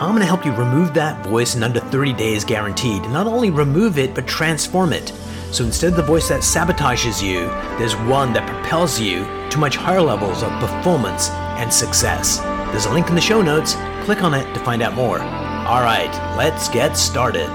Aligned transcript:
I'm 0.00 0.10
going 0.10 0.20
to 0.20 0.26
help 0.26 0.46
you 0.46 0.52
remove 0.52 0.94
that 0.94 1.26
voice 1.26 1.56
in 1.56 1.64
under 1.64 1.80
30 1.80 2.12
days 2.12 2.44
guaranteed. 2.44 3.02
Not 3.10 3.26
only 3.26 3.50
remove 3.50 3.98
it, 3.98 4.14
but 4.14 4.28
transform 4.28 4.92
it. 4.92 5.08
So 5.50 5.64
instead 5.64 5.90
of 5.90 5.96
the 5.96 6.04
voice 6.04 6.28
that 6.28 6.42
sabotages 6.42 7.20
you, 7.20 7.46
there's 7.78 7.96
one 7.96 8.32
that 8.34 8.48
propels 8.48 9.00
you 9.00 9.24
to 9.50 9.58
much 9.58 9.74
higher 9.74 10.00
levels 10.00 10.44
of 10.44 10.52
performance 10.60 11.30
and 11.30 11.74
success. 11.74 12.38
There's 12.70 12.86
a 12.86 12.92
link 12.92 13.08
in 13.08 13.16
the 13.16 13.20
show 13.20 13.42
notes. 13.42 13.74
Click 14.04 14.22
on 14.22 14.34
it 14.34 14.54
to 14.54 14.60
find 14.60 14.82
out 14.82 14.94
more. 14.94 15.18
All 15.18 15.82
right, 15.82 16.36
let's 16.36 16.68
get 16.68 16.96
started. 16.96 17.48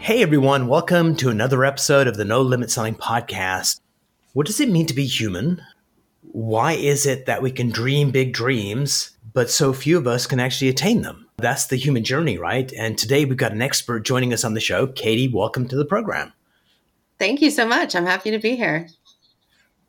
Hey 0.00 0.20
everyone, 0.20 0.66
welcome 0.66 1.14
to 1.14 1.30
another 1.30 1.64
episode 1.64 2.08
of 2.08 2.16
the 2.16 2.24
No 2.24 2.42
Limit 2.42 2.72
Selling 2.72 2.96
Podcast. 2.96 3.78
What 4.32 4.48
does 4.48 4.58
it 4.58 4.68
mean 4.68 4.86
to 4.86 4.94
be 4.94 5.06
human? 5.06 5.62
Why 6.22 6.74
is 6.74 7.04
it 7.04 7.26
that 7.26 7.42
we 7.42 7.50
can 7.50 7.70
dream 7.70 8.12
big 8.12 8.32
dreams, 8.32 9.10
but 9.32 9.50
so 9.50 9.72
few 9.72 9.98
of 9.98 10.06
us 10.06 10.26
can 10.26 10.38
actually 10.38 10.68
attain 10.68 11.02
them? 11.02 11.28
That's 11.38 11.66
the 11.66 11.76
human 11.76 12.04
journey, 12.04 12.38
right? 12.38 12.72
And 12.74 12.96
today 12.96 13.24
we've 13.24 13.36
got 13.36 13.52
an 13.52 13.60
expert 13.60 14.00
joining 14.04 14.32
us 14.32 14.44
on 14.44 14.54
the 14.54 14.60
show. 14.60 14.86
Katie, 14.86 15.28
welcome 15.28 15.66
to 15.68 15.76
the 15.76 15.84
program. 15.84 16.32
Thank 17.18 17.42
you 17.42 17.50
so 17.50 17.66
much. 17.66 17.96
I'm 17.96 18.06
happy 18.06 18.30
to 18.30 18.38
be 18.38 18.54
here. 18.54 18.88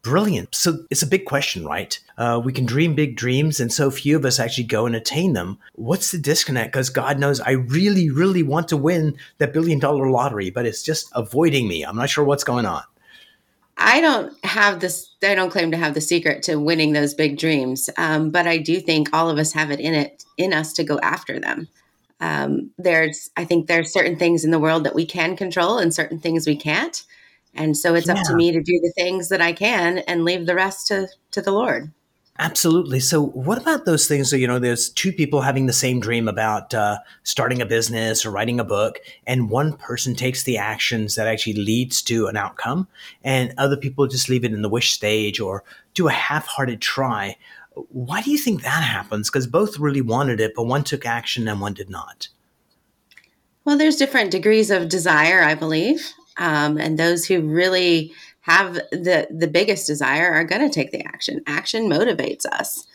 Brilliant. 0.02 0.54
So 0.54 0.80
it's 0.90 1.04
a 1.04 1.08
big 1.08 1.26
question, 1.26 1.66
right? 1.66 1.98
Uh, 2.18 2.42
we 2.44 2.52
can 2.52 2.66
dream 2.66 2.94
big 2.94 3.16
dreams, 3.16 3.60
and 3.60 3.72
so 3.72 3.90
few 3.90 4.18
of 4.18 4.26
us 4.26 4.40
actually 4.40 4.66
go 4.66 4.86
and 4.86 4.96
attain 4.96 5.34
them. 5.34 5.60
What's 5.76 6.12
the 6.12 6.18
disconnect? 6.18 6.74
Because 6.74 6.90
God 6.90 7.20
knows 7.20 7.40
I 7.40 7.52
really, 7.52 8.10
really 8.10 8.44
want 8.44 8.68
to 8.70 8.78
win 8.78 9.16
that 9.38 9.54
billion 9.54 9.80
dollar 9.80 10.10
lottery, 10.10 10.50
but 10.50 10.66
it's 10.66 10.84
just 10.84 11.10
avoiding 11.16 11.70
me. 11.70 11.84
I'm 11.84 11.96
not 11.96 12.10
sure 12.10 12.26
what's 12.26 12.44
going 12.44 12.66
on. 12.66 12.84
I 13.78 14.02
don't 14.02 14.34
have 14.46 14.80
this. 14.80 15.10
I 15.24 15.36
don't 15.36 15.50
claim 15.50 15.72
to 15.72 15.78
have 15.78 15.94
the 15.94 16.02
secret 16.02 16.44
to 16.44 16.58
winning 16.58 16.94
those 16.94 17.14
big 17.14 17.38
dreams, 17.38 17.90
um, 17.98 18.30
but 18.30 18.48
I 18.48 18.58
do 18.58 18.80
think 18.80 19.10
all 19.14 19.30
of 19.30 19.38
us 19.38 19.54
have 19.54 19.72
it 19.72 19.80
in 19.80 19.94
it 19.94 20.24
in 20.38 20.54
us 20.54 20.74
to 20.74 20.84
go 20.84 21.00
after 21.02 21.40
them. 21.40 21.68
Um, 22.20 22.72
there's, 22.78 23.30
I 23.36 23.46
think, 23.46 23.68
there's 23.68 23.92
certain 23.92 24.18
things 24.18 24.46
in 24.46 24.52
the 24.52 24.60
world 24.60 24.84
that 24.86 24.96
we 24.96 25.06
can 25.06 25.36
control, 25.36 25.80
and 25.80 25.94
certain 25.94 26.20
things 26.20 26.48
we 26.48 26.56
can't. 26.56 27.04
And 27.56 27.78
so 27.78 27.96
it's 27.96 28.08
yeah. 28.08 28.14
up 28.14 28.26
to 28.28 28.36
me 28.36 28.52
to 28.52 28.62
do 28.62 28.80
the 28.80 28.94
things 28.96 29.30
that 29.30 29.42
I 29.42 29.54
can 29.54 30.00
and 30.00 30.26
leave 30.26 30.46
the 30.46 30.56
rest 30.56 30.88
to, 30.88 31.08
to 31.32 31.42
the 31.42 31.52
Lord. 31.52 31.92
Absolutely. 32.40 33.00
So, 33.00 33.22
what 33.28 33.60
about 33.60 33.86
those 33.86 34.08
things? 34.08 34.30
So, 34.30 34.36
you 34.36 34.48
know, 34.48 34.58
there's 34.58 34.90
two 34.90 35.12
people 35.12 35.42
having 35.42 35.68
the 35.68 35.74
same 35.74 36.00
dream 36.00 36.28
about 36.28 36.74
uh, 36.74 36.98
starting 37.22 37.62
a 37.62 37.66
business 37.66 38.26
or 38.26 38.32
writing 38.32 38.60
a 38.60 38.64
book, 38.64 39.00
and 39.28 39.52
one 39.52 39.74
person 39.74 40.16
takes 40.16 40.44
the 40.44 40.58
actions 40.58 41.14
that 41.14 41.28
actually 41.28 41.54
leads 41.54 42.02
to 42.04 42.26
an 42.26 42.36
outcome, 42.36 42.88
and 43.24 43.54
other 43.58 43.78
people 43.78 44.08
just 44.08 44.30
leave 44.30 44.44
it 44.44 44.54
in 44.54 44.64
the 44.64 44.70
wish 44.70 44.92
stage 44.92 45.40
or 45.40 45.64
do 45.94 46.08
a 46.08 46.12
half 46.12 46.48
hearted 46.48 46.82
try. 46.82 47.38
Why 47.90 48.22
do 48.22 48.32
you 48.32 48.38
think 48.40 48.64
that 48.64 48.84
happens? 48.84 49.30
Because 49.30 49.46
both 49.46 49.78
really 49.78 50.02
wanted 50.02 50.40
it, 50.40 50.54
but 50.56 50.66
one 50.66 50.84
took 50.84 51.06
action 51.06 51.48
and 51.48 51.62
one 51.62 51.74
did 51.74 51.90
not. 51.90 52.30
Well, 53.64 53.78
there's 53.78 53.96
different 53.96 54.32
degrees 54.32 54.72
of 54.72 54.90
desire, 54.90 55.44
I 55.44 55.54
believe 55.54 56.14
um, 56.38 56.78
and 56.78 56.98
those 56.98 57.26
who 57.26 57.42
really 57.42 58.14
have 58.44 58.74
the 58.74 59.28
the 59.32 59.48
biggest 59.48 59.88
desire 59.88 60.30
are 60.32 60.44
going 60.44 60.62
to 60.62 60.74
take 60.74 60.92
the 60.92 61.04
action. 61.06 61.42
Action 61.48 61.90
motivates 61.90 62.46
us. 62.46 62.86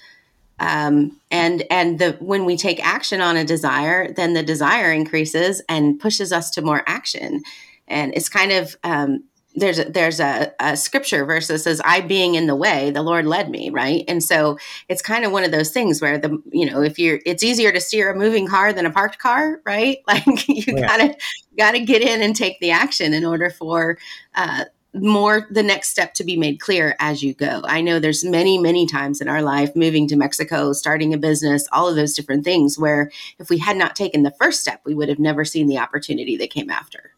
Um, 0.61 1.21
and 1.31 1.65
and 1.71 1.99
the 1.99 2.17
when 2.21 2.45
we 2.45 2.57
take 2.57 2.85
action 2.85 3.21
on 3.21 3.37
a 3.37 3.45
desire 3.45 4.13
then 4.13 4.35
the 4.35 4.43
desire 4.43 4.91
increases 4.91 5.63
and 5.69 6.01
pushes 6.01 6.33
us 6.33 6.51
to 6.51 6.63
more 6.63 6.83
action. 6.87 7.43
And 7.87 8.13
it's 8.15 8.29
kind 8.29 8.53
of 8.53 8.77
um, 8.85 9.25
there's 9.55 9.79
a, 9.79 9.85
there's 9.85 10.21
a, 10.21 10.53
a, 10.61 10.77
scripture 10.77 11.25
verse 11.25 11.49
that 11.49 11.59
says 11.59 11.81
i 11.85 12.01
being 12.01 12.35
in 12.35 12.47
the 12.47 12.55
way 12.55 12.91
the 12.91 13.03
lord 13.03 13.25
led 13.25 13.49
me 13.49 13.71
right? 13.71 14.05
And 14.07 14.23
so 14.23 14.59
it's 14.89 15.01
kind 15.01 15.25
of 15.25 15.33
one 15.33 15.45
of 15.45 15.51
those 15.51 15.71
things 15.71 16.03
where 16.03 16.19
the 16.19 16.43
you 16.53 16.71
know 16.71 16.83
if 16.83 16.99
you're 16.99 17.21
it's 17.25 17.43
easier 17.43 17.73
to 17.73 17.81
steer 17.81 18.11
a 18.11 18.17
moving 18.17 18.47
car 18.47 18.75
than 18.75 18.85
a 18.85 18.91
parked 18.91 19.19
car 19.19 19.63
right? 19.65 19.99
Like 20.07 20.47
you 20.47 20.65
yeah. 20.67 20.87
gotta 20.87 21.17
gotta 21.57 21.81
get 21.81 22.03
in 22.03 22.21
and 22.21 22.37
take 22.37 22.61
the 22.61 22.71
action 22.71 23.15
in 23.15 23.25
order 23.25 23.49
for 23.49 23.99
uh, 24.35 24.65
more 25.03 25.47
the 25.51 25.63
next 25.63 25.89
step 25.89 26.15
to 26.15 26.25
be 26.25 26.37
made 26.37 26.61
clear 26.61 26.97
as 26.99 27.23
you 27.23 27.35
go 27.35 27.63
i 27.65 27.81
know 27.81 27.99
there's 27.99 28.25
many 28.25 28.59
many 28.59 28.87
times 28.87 29.21
in 29.21 29.29
our 29.29 29.43
life 29.43 29.75
moving 29.75 30.07
to 30.07 30.17
mexico 30.17 30.73
starting 30.73 31.13
a 31.15 31.19
business 31.19 31.67
all 31.73 31.89
of 31.89 31.97
those 31.97 32.15
different 32.15 32.45
things 32.45 32.79
where 32.79 33.11
if 33.39 33.51
we 33.51 33.59
had 33.59 33.77
not 33.77 33.97
taken 33.97 34.23
the 34.23 34.35
first 34.41 34.61
step 34.61 34.81
we 34.85 34.95
would 34.95 35.09
have 35.09 35.19
never 35.19 35.45
seen 35.45 35.67
the 35.67 35.79
opportunity 35.79 36.37
that 36.37 36.51
came 36.51 36.71
after 36.71 37.13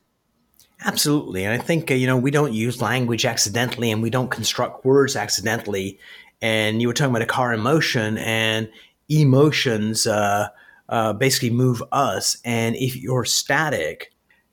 Absolutely. 0.83 1.45
And 1.45 1.53
I 1.53 1.63
think, 1.63 1.91
uh, 1.91 1.95
you 1.95 2.07
know, 2.07 2.17
we 2.17 2.31
don't 2.31 2.55
use 2.55 2.81
language 2.81 3.27
accidentally 3.27 3.91
and 3.91 4.03
we 4.03 4.11
don't 4.11 4.31
construct 4.31 4.85
words 4.85 5.15
accidentally. 5.15 5.99
And 6.41 6.81
you 6.81 6.89
were 6.89 6.95
talking 6.95 7.11
about 7.11 7.23
a 7.23 7.27
car 7.27 7.53
in 7.53 7.61
motion 7.61 8.17
and 8.17 8.71
emotions 9.11 10.07
uh, 10.07 10.49
uh, 10.89 11.13
basically 11.13 11.51
move 11.51 11.83
us. 11.93 12.39
And 12.45 12.77
if 12.77 12.97
you're 12.97 13.27
static, 13.27 14.13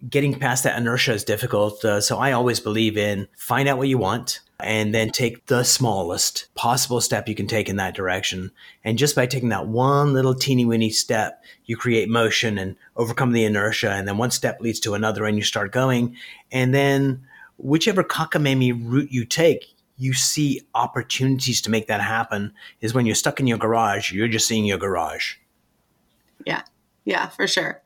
getting 0.10 0.40
past 0.40 0.64
that 0.64 0.78
inertia 0.78 1.14
is 1.14 1.24
difficult. 1.24 1.84
Uh, 1.84 2.02
so 2.02 2.18
I 2.18 2.32
always 2.32 2.60
believe 2.60 2.98
in 2.98 3.28
find 3.38 3.68
out 3.68 3.78
what 3.78 3.88
you 3.88 3.98
want, 3.98 4.42
and 4.60 4.94
then 4.94 5.12
take 5.12 5.46
the 5.46 5.64
smallest 5.64 6.48
possible 6.56 7.00
step 7.00 7.28
you 7.28 7.36
can 7.36 7.48
take 7.48 7.70
in 7.70 7.76
that 7.76 7.96
direction. 7.96 8.52
And 8.84 8.98
just 8.98 9.16
by 9.16 9.28
taking 9.28 9.50
that 9.50 9.68
one 9.68 10.14
little 10.14 10.34
teeny 10.34 10.66
weeny 10.66 10.90
step, 10.90 11.44
you 11.66 11.78
create 11.78 12.10
motion 12.10 12.58
and 12.58 12.76
overcome 12.96 13.34
the 13.34 13.46
inertia. 13.46 13.92
And 13.92 14.08
then 14.08 14.18
one 14.18 14.32
step 14.32 14.60
leads 14.60 14.80
to 14.82 14.96
another 14.96 15.26
and 15.26 15.38
you 15.38 15.44
start 15.44 15.72
going. 15.72 16.16
And 16.52 16.74
then 16.74 17.28
whichever 17.58 18.04
cockamamie 18.04 18.80
route 18.84 19.12
you 19.12 19.26
take, 19.26 19.66
you 19.96 20.14
see 20.14 20.62
opportunities 20.74 21.62
to 21.62 21.72
make 21.72 21.88
that 21.88 22.02
happen 22.02 22.54
is 22.82 22.94
when 22.94 23.06
you're 23.06 23.16
stuck 23.16 23.40
in 23.40 23.48
your 23.48 23.58
garage, 23.58 24.12
you're 24.12 24.28
just 24.28 24.48
seeing 24.48 24.66
your 24.66 24.78
garage. 24.78 25.36
Yeah. 26.46 26.64
Yeah, 27.06 27.28
for 27.28 27.48
sure. 27.48 27.82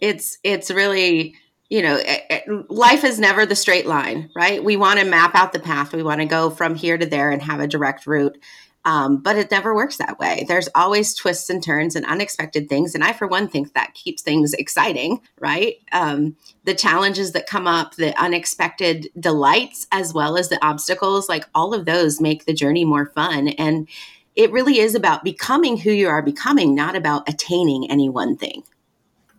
It's, 0.00 0.38
it's 0.42 0.70
really, 0.70 1.34
you 1.68 1.82
know, 1.82 1.96
eh, 1.96 2.20
eh, 2.30 2.40
life 2.68 3.04
is 3.04 3.18
never 3.18 3.46
the 3.46 3.56
straight 3.56 3.86
line, 3.86 4.30
right? 4.36 4.62
We 4.62 4.76
want 4.76 5.00
to 5.00 5.06
map 5.06 5.34
out 5.34 5.52
the 5.52 5.60
path. 5.60 5.92
We 5.92 6.02
want 6.02 6.20
to 6.20 6.26
go 6.26 6.50
from 6.50 6.74
here 6.74 6.98
to 6.98 7.06
there 7.06 7.30
and 7.30 7.42
have 7.42 7.60
a 7.60 7.66
direct 7.66 8.06
route. 8.06 8.38
Um, 8.86 9.22
but 9.22 9.36
it 9.36 9.50
never 9.50 9.74
works 9.74 9.96
that 9.96 10.18
way. 10.18 10.44
There's 10.46 10.68
always 10.74 11.14
twists 11.14 11.48
and 11.48 11.62
turns 11.62 11.96
and 11.96 12.04
unexpected 12.04 12.68
things. 12.68 12.94
And 12.94 13.02
I, 13.02 13.14
for 13.14 13.26
one, 13.26 13.48
think 13.48 13.72
that 13.72 13.94
keeps 13.94 14.20
things 14.20 14.52
exciting, 14.52 15.20
right? 15.40 15.76
Um, 15.92 16.36
the 16.64 16.74
challenges 16.74 17.32
that 17.32 17.46
come 17.46 17.66
up, 17.66 17.94
the 17.94 18.14
unexpected 18.20 19.08
delights, 19.18 19.86
as 19.90 20.12
well 20.12 20.36
as 20.36 20.50
the 20.50 20.62
obstacles, 20.64 21.30
like 21.30 21.46
all 21.54 21.72
of 21.72 21.86
those 21.86 22.20
make 22.20 22.44
the 22.44 22.52
journey 22.52 22.84
more 22.84 23.06
fun. 23.06 23.48
And 23.48 23.88
it 24.36 24.52
really 24.52 24.78
is 24.78 24.94
about 24.94 25.24
becoming 25.24 25.78
who 25.78 25.90
you 25.90 26.08
are 26.08 26.22
becoming, 26.22 26.74
not 26.74 26.94
about 26.94 27.26
attaining 27.26 27.90
any 27.90 28.10
one 28.10 28.36
thing. 28.36 28.64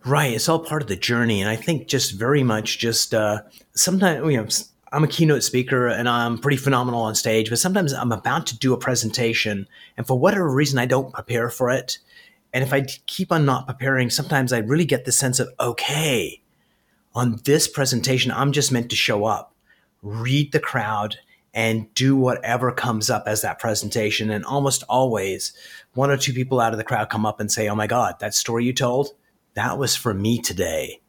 Right. 0.06 0.34
It's 0.34 0.48
all 0.48 0.60
part 0.60 0.82
of 0.82 0.88
the 0.88 0.94
journey. 0.94 1.40
And 1.40 1.50
I 1.50 1.56
think 1.56 1.88
just 1.88 2.12
very 2.12 2.44
much 2.44 2.78
just 2.78 3.12
uh, 3.12 3.42
sometimes, 3.74 4.24
you 4.30 4.36
know, 4.36 4.46
I'm 4.92 5.02
a 5.02 5.08
keynote 5.08 5.42
speaker 5.42 5.88
and 5.88 6.08
I'm 6.08 6.38
pretty 6.38 6.58
phenomenal 6.58 7.02
on 7.02 7.16
stage, 7.16 7.50
but 7.50 7.58
sometimes 7.58 7.92
I'm 7.92 8.12
about 8.12 8.46
to 8.46 8.58
do 8.58 8.72
a 8.72 8.78
presentation 8.78 9.66
and 9.96 10.06
for 10.06 10.16
whatever 10.16 10.48
reason, 10.48 10.78
I 10.78 10.86
don't 10.86 11.12
prepare 11.12 11.50
for 11.50 11.70
it. 11.70 11.98
And 12.52 12.62
if 12.62 12.72
I 12.72 12.82
keep 13.06 13.32
on 13.32 13.44
not 13.44 13.66
preparing, 13.66 14.08
sometimes 14.08 14.52
I 14.52 14.58
really 14.58 14.84
get 14.84 15.06
the 15.06 15.12
sense 15.12 15.40
of, 15.40 15.48
okay, 15.58 16.40
on 17.12 17.40
this 17.44 17.66
presentation, 17.66 18.30
I'm 18.30 18.52
just 18.52 18.70
meant 18.70 18.90
to 18.90 18.96
show 18.96 19.24
up, 19.24 19.56
read 20.02 20.52
the 20.52 20.60
crowd, 20.60 21.16
and 21.52 21.92
do 21.94 22.14
whatever 22.14 22.70
comes 22.70 23.10
up 23.10 23.24
as 23.26 23.42
that 23.42 23.58
presentation. 23.58 24.30
And 24.30 24.44
almost 24.44 24.84
always, 24.88 25.52
one 25.94 26.12
or 26.12 26.16
two 26.16 26.32
people 26.32 26.60
out 26.60 26.72
of 26.72 26.78
the 26.78 26.84
crowd 26.84 27.10
come 27.10 27.26
up 27.26 27.40
and 27.40 27.50
say, 27.50 27.68
Oh 27.68 27.74
my 27.74 27.88
God, 27.88 28.20
that 28.20 28.34
story 28.34 28.64
you 28.64 28.72
told, 28.72 29.10
that 29.56 29.78
was 29.78 29.96
for 29.96 30.14
me 30.14 30.38
today. 30.38 31.00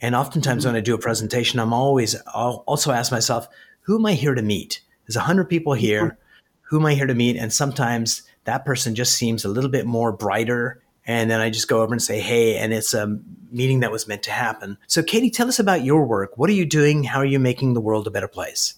And 0.00 0.14
oftentimes 0.14 0.66
when 0.66 0.76
I 0.76 0.80
do 0.80 0.94
a 0.94 0.98
presentation, 0.98 1.58
I'm 1.58 1.72
always, 1.72 2.14
I'll 2.28 2.62
also 2.66 2.92
ask 2.92 3.10
myself, 3.10 3.48
who 3.82 3.98
am 3.98 4.06
I 4.06 4.12
here 4.12 4.34
to 4.34 4.42
meet? 4.42 4.82
There's 5.06 5.16
a 5.16 5.20
hundred 5.20 5.48
people 5.48 5.72
here. 5.72 6.04
Mm-hmm. 6.04 6.16
Who 6.68 6.80
am 6.80 6.86
I 6.86 6.94
here 6.94 7.06
to 7.06 7.14
meet? 7.14 7.36
And 7.36 7.52
sometimes 7.52 8.22
that 8.44 8.64
person 8.64 8.94
just 8.94 9.16
seems 9.16 9.44
a 9.44 9.48
little 9.48 9.70
bit 9.70 9.86
more 9.86 10.12
brighter. 10.12 10.82
And 11.06 11.30
then 11.30 11.40
I 11.40 11.50
just 11.50 11.68
go 11.68 11.82
over 11.82 11.92
and 11.92 12.02
say, 12.02 12.20
hey, 12.20 12.56
and 12.56 12.72
it's 12.72 12.94
a 12.94 13.18
meeting 13.50 13.80
that 13.80 13.92
was 13.92 14.06
meant 14.06 14.22
to 14.24 14.30
happen. 14.30 14.78
So, 14.86 15.02
Katie, 15.02 15.30
tell 15.30 15.48
us 15.48 15.58
about 15.58 15.84
your 15.84 16.04
work. 16.04 16.36
What 16.36 16.50
are 16.50 16.54
you 16.54 16.66
doing? 16.66 17.04
How 17.04 17.18
are 17.18 17.26
you 17.26 17.38
making 17.38 17.74
the 17.74 17.80
world 17.80 18.06
a 18.06 18.10
better 18.10 18.28
place? 18.28 18.74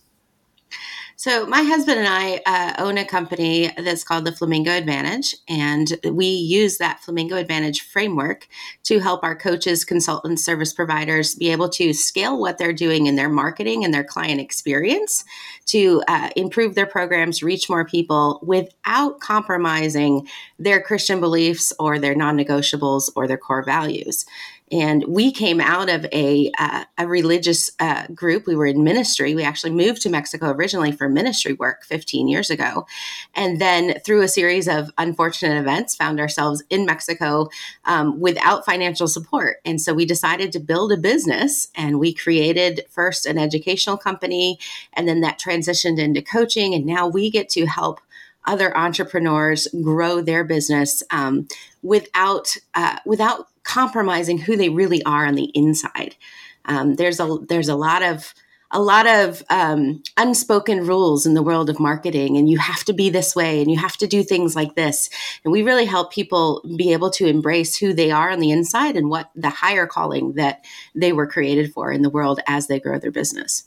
So, 1.18 1.46
my 1.46 1.62
husband 1.62 1.98
and 1.98 2.06
I 2.06 2.42
uh, 2.44 2.74
own 2.76 2.98
a 2.98 3.04
company 3.06 3.72
that's 3.78 4.04
called 4.04 4.26
the 4.26 4.32
Flamingo 4.32 4.70
Advantage, 4.70 5.34
and 5.48 5.96
we 6.04 6.26
use 6.26 6.76
that 6.76 7.00
Flamingo 7.00 7.36
Advantage 7.36 7.80
framework 7.80 8.46
to 8.82 8.98
help 8.98 9.24
our 9.24 9.34
coaches, 9.34 9.82
consultants, 9.82 10.44
service 10.44 10.74
providers 10.74 11.34
be 11.34 11.50
able 11.50 11.70
to 11.70 11.94
scale 11.94 12.38
what 12.38 12.58
they're 12.58 12.70
doing 12.70 13.06
in 13.06 13.16
their 13.16 13.30
marketing 13.30 13.82
and 13.82 13.94
their 13.94 14.04
client 14.04 14.42
experience 14.42 15.24
to 15.64 16.02
uh, 16.06 16.28
improve 16.36 16.74
their 16.74 16.84
programs, 16.84 17.42
reach 17.42 17.70
more 17.70 17.86
people 17.86 18.38
without 18.42 19.18
compromising 19.18 20.28
their 20.58 20.82
Christian 20.82 21.18
beliefs 21.18 21.72
or 21.78 21.98
their 21.98 22.14
non 22.14 22.36
negotiables 22.36 23.10
or 23.16 23.26
their 23.26 23.38
core 23.38 23.64
values. 23.64 24.26
And 24.72 25.04
we 25.06 25.30
came 25.30 25.60
out 25.60 25.88
of 25.88 26.06
a, 26.12 26.50
uh, 26.58 26.84
a 26.98 27.06
religious 27.06 27.70
uh, 27.78 28.06
group. 28.08 28.46
We 28.46 28.56
were 28.56 28.66
in 28.66 28.82
ministry. 28.82 29.34
We 29.34 29.44
actually 29.44 29.70
moved 29.70 30.02
to 30.02 30.10
Mexico 30.10 30.50
originally 30.50 30.90
for 30.90 31.08
ministry 31.08 31.52
work 31.52 31.84
15 31.84 32.26
years 32.26 32.50
ago. 32.50 32.86
And 33.34 33.60
then 33.60 34.00
through 34.00 34.22
a 34.22 34.28
series 34.28 34.66
of 34.66 34.90
unfortunate 34.98 35.58
events, 35.58 35.94
found 35.94 36.18
ourselves 36.18 36.64
in 36.68 36.84
Mexico 36.84 37.48
um, 37.84 38.18
without 38.18 38.64
financial 38.64 39.06
support. 39.06 39.58
And 39.64 39.80
so 39.80 39.94
we 39.94 40.04
decided 40.04 40.50
to 40.52 40.60
build 40.60 40.90
a 40.90 40.96
business 40.96 41.68
and 41.76 42.00
we 42.00 42.12
created 42.12 42.82
first 42.90 43.24
an 43.24 43.38
educational 43.38 43.96
company 43.96 44.58
and 44.92 45.06
then 45.06 45.20
that 45.20 45.38
transitioned 45.38 45.98
into 45.98 46.22
coaching. 46.22 46.74
And 46.74 46.84
now 46.84 47.06
we 47.06 47.30
get 47.30 47.48
to 47.50 47.66
help 47.66 48.00
other 48.46 48.76
entrepreneurs 48.76 49.66
grow 49.82 50.20
their 50.20 50.44
business 50.44 51.02
um, 51.10 51.48
without 51.82 52.56
uh, 52.74 52.98
without 53.04 53.48
compromising 53.66 54.38
who 54.38 54.56
they 54.56 54.68
really 54.68 55.02
are 55.04 55.26
on 55.26 55.34
the 55.34 55.50
inside. 55.54 56.16
Um, 56.64 56.94
there's 56.94 57.20
a 57.20 57.38
there's 57.48 57.68
a 57.68 57.76
lot 57.76 58.02
of 58.02 58.32
a 58.72 58.80
lot 58.80 59.06
of 59.06 59.42
um, 59.48 60.02
unspoken 60.16 60.86
rules 60.86 61.24
in 61.24 61.34
the 61.34 61.42
world 61.42 61.70
of 61.70 61.78
marketing, 61.78 62.36
and 62.36 62.48
you 62.48 62.58
have 62.58 62.84
to 62.84 62.92
be 62.92 63.10
this 63.10 63.36
way, 63.36 63.60
and 63.60 63.70
you 63.70 63.78
have 63.78 63.96
to 63.98 64.06
do 64.06 64.22
things 64.22 64.56
like 64.56 64.74
this. 64.74 65.08
And 65.44 65.52
we 65.52 65.62
really 65.62 65.84
help 65.84 66.12
people 66.12 66.64
be 66.76 66.92
able 66.92 67.10
to 67.10 67.26
embrace 67.26 67.76
who 67.76 67.92
they 67.92 68.10
are 68.10 68.30
on 68.30 68.40
the 68.40 68.50
inside 68.50 68.96
and 68.96 69.08
what 69.08 69.30
the 69.34 69.50
higher 69.50 69.86
calling 69.86 70.34
that 70.34 70.64
they 70.94 71.12
were 71.12 71.26
created 71.26 71.72
for 71.72 71.92
in 71.92 72.02
the 72.02 72.10
world 72.10 72.40
as 72.46 72.66
they 72.66 72.80
grow 72.80 72.98
their 72.98 73.12
business. 73.12 73.64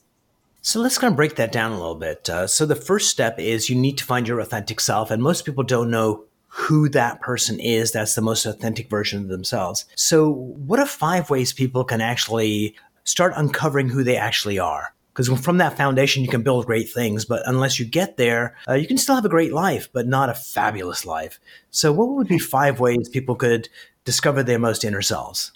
So 0.62 0.82
let's 0.82 0.98
kind 0.98 1.14
of 1.14 1.16
break 1.16 1.36
that 1.36 1.54
down 1.54 1.72
a 1.72 1.80
little 1.80 1.96
bit. 1.96 2.30
Uh, 2.30 2.46
so 2.46 2.66
the 2.66 2.76
first 2.76 3.10
step 3.10 3.40
is 3.40 3.70
you 3.70 3.78
need 3.78 3.98
to 4.00 4.04
find 4.04 4.28
your 4.28 4.42
authentic 4.42 4.82
self, 4.82 5.12
and 5.12 5.24
most 5.24 5.46
people 5.46 5.64
don't 5.64 5.90
know 5.90 6.26
who 6.50 6.90
that 6.90 7.22
person 7.22 7.60
is 7.60 7.92
that's 7.92 8.16
the 8.16 8.22
most 8.22 8.46
authentic 8.46 8.90
version 8.90 9.22
of 9.22 9.30
themselves. 9.30 9.86
So, 9.96 10.30
what 10.32 10.80
are 10.80 10.86
five 10.86 11.30
ways 11.30 11.54
people 11.54 11.84
can 11.84 12.02
actually 12.02 12.76
start 13.04 13.34
uncovering 13.36 13.90
who 13.90 14.04
they 14.04 14.18
actually 14.18 14.60
are? 14.60 14.94
Because 15.14 15.40
from 15.42 15.58
that 15.58 15.76
foundation, 15.76 16.24
you 16.24 16.30
can 16.30 16.44
build 16.44 16.66
great 16.66 16.90
things, 16.90 17.26
but 17.26 17.44
unless 17.46 17.80
you 17.80 17.86
get 17.86 18.18
there, 18.18 18.56
uh, 18.68 18.74
you 18.74 18.88
can 18.88 18.98
still 18.98 19.16
have 19.16 19.26
a 19.26 19.30
great 19.30 19.52
life, 19.54 19.90
but 19.92 20.08
not 20.08 20.30
a 20.30 20.34
fabulous 20.34 21.06
life. 21.06 21.40
So, 21.72 21.92
what 21.92 22.10
would 22.10 22.28
be 22.28 22.40
five 22.40 22.80
ways 22.80 23.10
people 23.10 23.36
could 23.36 23.70
discover 24.06 24.44
their 24.44 24.60
most 24.60 24.84
inner 24.84 25.02
selves? 25.02 25.52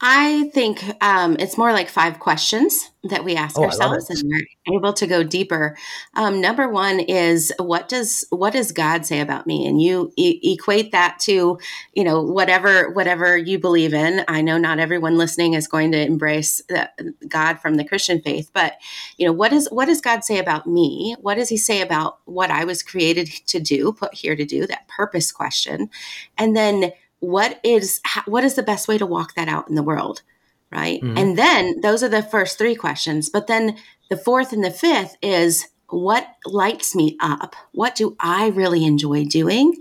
I 0.00 0.48
think 0.54 0.84
um, 1.02 1.36
it's 1.40 1.58
more 1.58 1.72
like 1.72 1.88
five 1.88 2.20
questions 2.20 2.88
that 3.02 3.24
we 3.24 3.34
ask 3.34 3.58
oh, 3.58 3.64
ourselves, 3.64 4.08
and 4.10 4.22
we're 4.24 4.76
able 4.76 4.92
to 4.92 5.08
go 5.08 5.24
deeper. 5.24 5.76
Um, 6.14 6.40
number 6.40 6.68
one 6.68 7.00
is 7.00 7.52
what 7.58 7.88
does 7.88 8.24
what 8.30 8.52
does 8.52 8.70
God 8.70 9.06
say 9.06 9.18
about 9.18 9.44
me? 9.44 9.66
And 9.66 9.82
you 9.82 10.12
e- 10.14 10.54
equate 10.54 10.92
that 10.92 11.18
to 11.22 11.58
you 11.94 12.04
know 12.04 12.22
whatever 12.22 12.90
whatever 12.90 13.36
you 13.36 13.58
believe 13.58 13.92
in. 13.92 14.24
I 14.28 14.40
know 14.40 14.56
not 14.56 14.78
everyone 14.78 15.18
listening 15.18 15.54
is 15.54 15.66
going 15.66 15.90
to 15.90 16.00
embrace 16.00 16.62
the, 16.68 16.88
God 17.26 17.58
from 17.58 17.74
the 17.74 17.84
Christian 17.84 18.20
faith, 18.20 18.50
but 18.52 18.74
you 19.16 19.26
know 19.26 19.32
what 19.32 19.52
is 19.52 19.68
what 19.72 19.86
does 19.86 20.00
God 20.00 20.22
say 20.22 20.38
about 20.38 20.64
me? 20.64 21.16
What 21.20 21.34
does 21.34 21.48
He 21.48 21.56
say 21.56 21.80
about 21.80 22.20
what 22.24 22.52
I 22.52 22.64
was 22.64 22.84
created 22.84 23.26
to 23.48 23.58
do, 23.58 23.92
put 23.92 24.14
here 24.14 24.36
to 24.36 24.44
do? 24.44 24.64
That 24.64 24.86
purpose 24.86 25.32
question, 25.32 25.90
and 26.36 26.56
then 26.56 26.92
what 27.20 27.60
is 27.64 28.00
what 28.26 28.44
is 28.44 28.54
the 28.54 28.62
best 28.62 28.88
way 28.88 28.98
to 28.98 29.06
walk 29.06 29.34
that 29.34 29.48
out 29.48 29.68
in 29.68 29.74
the 29.74 29.82
world 29.82 30.22
right? 30.70 31.00
Mm-hmm. 31.00 31.18
and 31.18 31.38
then 31.38 31.80
those 31.80 32.02
are 32.02 32.08
the 32.08 32.22
first 32.22 32.58
three 32.58 32.74
questions 32.74 33.30
but 33.30 33.46
then 33.46 33.76
the 34.10 34.16
fourth 34.16 34.52
and 34.52 34.64
the 34.64 34.70
fifth 34.70 35.16
is 35.22 35.68
what 35.90 36.28
lights 36.44 36.94
me 36.94 37.16
up? 37.20 37.56
What 37.72 37.94
do 37.94 38.16
i 38.20 38.48
really 38.48 38.84
enjoy 38.84 39.24
doing? 39.24 39.74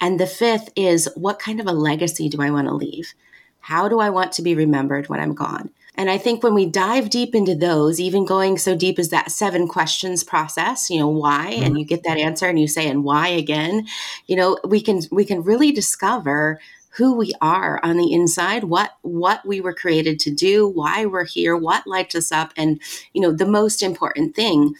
And 0.00 0.20
the 0.20 0.26
fifth 0.26 0.70
is 0.76 1.08
what 1.16 1.38
kind 1.38 1.58
of 1.58 1.66
a 1.66 1.72
legacy 1.72 2.28
do 2.28 2.42
i 2.42 2.50
want 2.50 2.68
to 2.68 2.74
leave? 2.74 3.14
How 3.60 3.88
do 3.88 4.00
i 4.00 4.10
want 4.10 4.32
to 4.32 4.42
be 4.42 4.54
remembered 4.54 5.08
when 5.08 5.20
i'm 5.20 5.34
gone 5.34 5.70
and 5.98 6.08
I 6.08 6.16
think 6.16 6.44
when 6.44 6.54
we 6.54 6.64
dive 6.64 7.10
deep 7.10 7.34
into 7.34 7.56
those, 7.56 7.98
even 7.98 8.24
going 8.24 8.56
so 8.56 8.76
deep 8.76 9.00
as 9.00 9.08
that 9.08 9.32
seven 9.32 9.66
questions 9.66 10.22
process, 10.22 10.88
you 10.88 10.98
know, 11.00 11.08
why, 11.08 11.52
mm-hmm. 11.52 11.64
and 11.64 11.78
you 11.78 11.84
get 11.84 12.04
that 12.04 12.18
answer 12.18 12.46
and 12.46 12.58
you 12.58 12.68
say, 12.68 12.88
and 12.88 13.02
why 13.02 13.26
again, 13.26 13.84
you 14.28 14.36
know, 14.36 14.56
we 14.64 14.80
can, 14.80 15.02
we 15.10 15.24
can 15.24 15.42
really 15.42 15.72
discover 15.72 16.60
who 16.90 17.14
we 17.14 17.32
are 17.40 17.80
on 17.82 17.96
the 17.96 18.12
inside, 18.12 18.64
what, 18.64 18.92
what 19.02 19.44
we 19.44 19.60
were 19.60 19.74
created 19.74 20.20
to 20.20 20.30
do, 20.30 20.68
why 20.68 21.04
we're 21.04 21.24
here, 21.24 21.56
what 21.56 21.84
lights 21.84 22.14
us 22.14 22.30
up. 22.30 22.52
And, 22.56 22.80
you 23.12 23.20
know, 23.20 23.32
the 23.32 23.44
most 23.44 23.82
important 23.82 24.36
thing, 24.36 24.74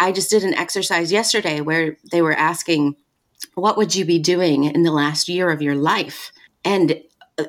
I 0.00 0.10
just 0.10 0.30
did 0.30 0.42
an 0.42 0.54
exercise 0.54 1.12
yesterday 1.12 1.60
where 1.60 1.98
they 2.10 2.22
were 2.22 2.34
asking, 2.34 2.96
what 3.54 3.76
would 3.76 3.94
you 3.94 4.06
be 4.06 4.18
doing 4.18 4.64
in 4.64 4.84
the 4.84 4.92
last 4.92 5.28
year 5.28 5.50
of 5.50 5.60
your 5.60 5.74
life? 5.74 6.32
And 6.64 7.02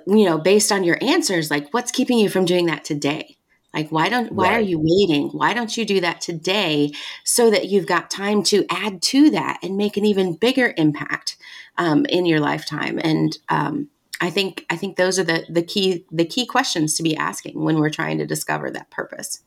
you 0.08 0.26
know, 0.26 0.38
based 0.38 0.72
on 0.72 0.84
your 0.84 0.98
answers, 1.02 1.52
like 1.52 1.74
what's 1.74 1.92
keeping 1.92 2.18
you 2.18 2.30
from 2.30 2.46
doing 2.46 2.68
that 2.68 2.84
today? 2.84 3.38
Like 3.74 3.90
why 3.90 4.10
don't 4.10 4.34
why 4.34 4.50
right. 4.50 4.58
are 4.58 4.62
you 4.62 4.80
waiting? 4.80 5.30
Why 5.30 5.54
don't 5.54 5.76
you 5.76 5.86
do 5.86 6.02
that 6.02 6.20
today 6.20 6.92
so 7.24 7.50
that 7.50 7.70
you've 7.70 7.86
got 7.88 8.12
time 8.12 8.44
to 8.44 8.66
add 8.70 9.02
to 9.04 9.30
that 9.32 9.60
and 9.64 9.78
make 9.78 9.96
an 9.96 10.06
even 10.06 10.36
bigger 10.36 10.74
impact 10.78 11.38
um, 11.78 12.06
in 12.08 12.26
your 12.26 12.42
lifetime? 12.42 13.00
And 13.02 13.38
um, 13.48 13.90
I 14.20 14.30
think 14.30 14.66
I 14.70 14.76
think 14.76 14.98
those 14.98 15.18
are 15.18 15.24
the 15.24 15.46
the 15.50 15.64
key 15.64 16.06
the 16.12 16.26
key 16.26 16.46
questions 16.46 16.96
to 16.96 17.04
be 17.04 17.16
asking 17.16 17.62
when 17.62 17.80
we're 17.80 17.90
trying 17.90 18.18
to 18.18 18.26
discover 18.26 18.70
that 18.72 18.90
purpose. 18.90 19.42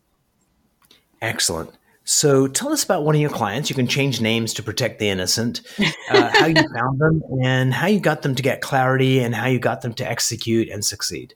Excellent. 1.20 1.70
So 2.04 2.46
tell 2.46 2.70
us 2.72 2.84
about 2.84 3.04
one 3.04 3.14
of 3.14 3.20
your 3.20 3.30
clients. 3.30 3.70
You 3.70 3.76
can 3.76 3.86
change 3.86 4.20
names 4.20 4.52
to 4.54 4.62
protect 4.62 4.98
the 4.98 5.08
innocent, 5.08 5.62
uh, 6.10 6.30
how 6.32 6.46
you 6.46 6.54
found 6.54 7.00
them, 7.00 7.22
and 7.42 7.72
how 7.72 7.86
you 7.86 7.98
got 7.98 8.22
them 8.22 8.34
to 8.34 8.42
get 8.42 8.60
clarity 8.60 9.20
and 9.20 9.34
how 9.34 9.46
you 9.46 9.58
got 9.58 9.80
them 9.82 9.94
to 9.94 10.08
execute 10.08 10.68
and 10.68 10.84
succeed. 10.84 11.34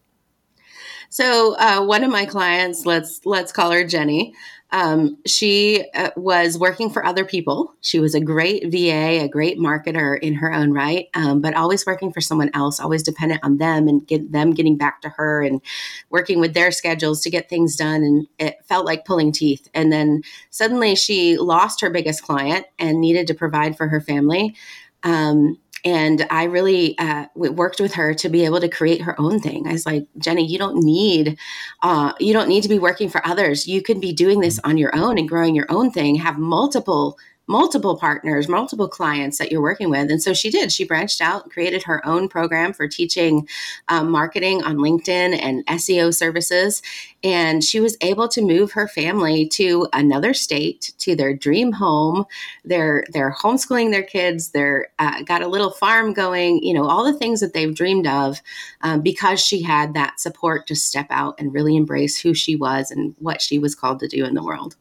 So 1.10 1.56
uh, 1.58 1.82
one 1.84 2.04
of 2.04 2.10
my 2.10 2.26
clients, 2.26 2.84
let's 2.84 3.20
let's 3.24 3.50
call 3.50 3.70
her 3.70 3.84
Jenny. 3.84 4.34
Um, 4.70 5.16
she 5.26 5.84
uh, 5.94 6.10
was 6.16 6.58
working 6.58 6.90
for 6.90 7.04
other 7.04 7.24
people. 7.24 7.74
She 7.80 8.00
was 8.00 8.14
a 8.14 8.20
great 8.20 8.70
VA, 8.70 9.24
a 9.24 9.28
great 9.28 9.58
marketer 9.58 10.18
in 10.18 10.34
her 10.34 10.52
own 10.52 10.72
right, 10.72 11.06
um, 11.14 11.40
but 11.40 11.54
always 11.54 11.86
working 11.86 12.12
for 12.12 12.20
someone 12.20 12.50
else, 12.52 12.78
always 12.78 13.02
dependent 13.02 13.40
on 13.42 13.56
them 13.56 13.88
and 13.88 14.06
get 14.06 14.30
them 14.30 14.52
getting 14.52 14.76
back 14.76 15.00
to 15.02 15.08
her 15.10 15.42
and 15.42 15.62
working 16.10 16.38
with 16.38 16.52
their 16.52 16.70
schedules 16.70 17.22
to 17.22 17.30
get 17.30 17.48
things 17.48 17.76
done. 17.76 18.02
And 18.02 18.26
it 18.38 18.56
felt 18.64 18.84
like 18.84 19.06
pulling 19.06 19.32
teeth. 19.32 19.68
And 19.72 19.90
then 19.90 20.22
suddenly 20.50 20.94
she 20.94 21.38
lost 21.38 21.80
her 21.80 21.90
biggest 21.90 22.22
client 22.22 22.66
and 22.78 23.00
needed 23.00 23.26
to 23.28 23.34
provide 23.34 23.76
for 23.76 23.88
her 23.88 24.00
family. 24.00 24.54
Um, 25.02 25.58
and 25.84 26.26
I 26.30 26.44
really 26.44 26.98
uh, 26.98 27.26
worked 27.34 27.80
with 27.80 27.94
her 27.94 28.14
to 28.14 28.28
be 28.28 28.44
able 28.44 28.60
to 28.60 28.68
create 28.68 29.02
her 29.02 29.18
own 29.20 29.40
thing. 29.40 29.66
I 29.66 29.72
was 29.72 29.86
like, 29.86 30.06
Jenny, 30.18 30.46
you 30.46 30.58
don't 30.58 30.82
need, 30.82 31.38
uh, 31.82 32.12
you 32.18 32.32
don't 32.32 32.48
need 32.48 32.62
to 32.62 32.68
be 32.68 32.78
working 32.78 33.08
for 33.08 33.26
others. 33.26 33.66
You 33.66 33.82
can 33.82 34.00
be 34.00 34.12
doing 34.12 34.40
this 34.40 34.58
on 34.64 34.76
your 34.78 34.94
own 34.94 35.18
and 35.18 35.28
growing 35.28 35.54
your 35.54 35.66
own 35.68 35.90
thing. 35.90 36.16
Have 36.16 36.38
multiple 36.38 37.18
multiple 37.48 37.96
partners, 37.96 38.46
multiple 38.46 38.88
clients 38.88 39.38
that 39.38 39.50
you're 39.50 39.62
working 39.62 39.88
with. 39.88 40.10
And 40.10 40.22
so 40.22 40.34
she 40.34 40.50
did. 40.50 40.70
She 40.70 40.84
branched 40.84 41.22
out, 41.22 41.50
created 41.50 41.82
her 41.82 42.06
own 42.06 42.28
program 42.28 42.74
for 42.74 42.86
teaching 42.86 43.48
um, 43.88 44.10
marketing 44.10 44.62
on 44.62 44.76
LinkedIn 44.76 45.40
and 45.40 45.66
SEO 45.66 46.14
services. 46.14 46.82
And 47.24 47.64
she 47.64 47.80
was 47.80 47.96
able 48.02 48.28
to 48.28 48.42
move 48.42 48.72
her 48.72 48.86
family 48.86 49.48
to 49.48 49.88
another 49.94 50.34
state, 50.34 50.92
to 50.98 51.16
their 51.16 51.34
dream 51.34 51.72
home. 51.72 52.26
They're 52.64 53.04
they're 53.12 53.32
homeschooling 53.32 53.90
their 53.90 54.04
kids. 54.04 54.50
They're 54.50 54.88
uh, 54.98 55.22
got 55.22 55.42
a 55.42 55.48
little 55.48 55.70
farm 55.70 56.12
going. 56.12 56.62
You 56.62 56.74
know 56.74 56.86
all 56.86 57.02
the 57.02 57.18
things 57.18 57.40
that 57.40 57.54
they've 57.54 57.74
dreamed 57.74 58.06
of 58.06 58.40
um, 58.82 59.00
because 59.00 59.40
she 59.40 59.62
had 59.62 59.94
that 59.94 60.20
support 60.20 60.66
to 60.68 60.76
step 60.76 61.06
out 61.10 61.34
and 61.40 61.52
really 61.52 61.76
embrace 61.76 62.20
who 62.20 62.34
she 62.34 62.54
was 62.54 62.90
and 62.90 63.16
what 63.18 63.42
she 63.42 63.58
was 63.58 63.74
called 63.74 63.98
to 64.00 64.08
do 64.08 64.24
in 64.24 64.34
the 64.34 64.44
world. 64.44 64.76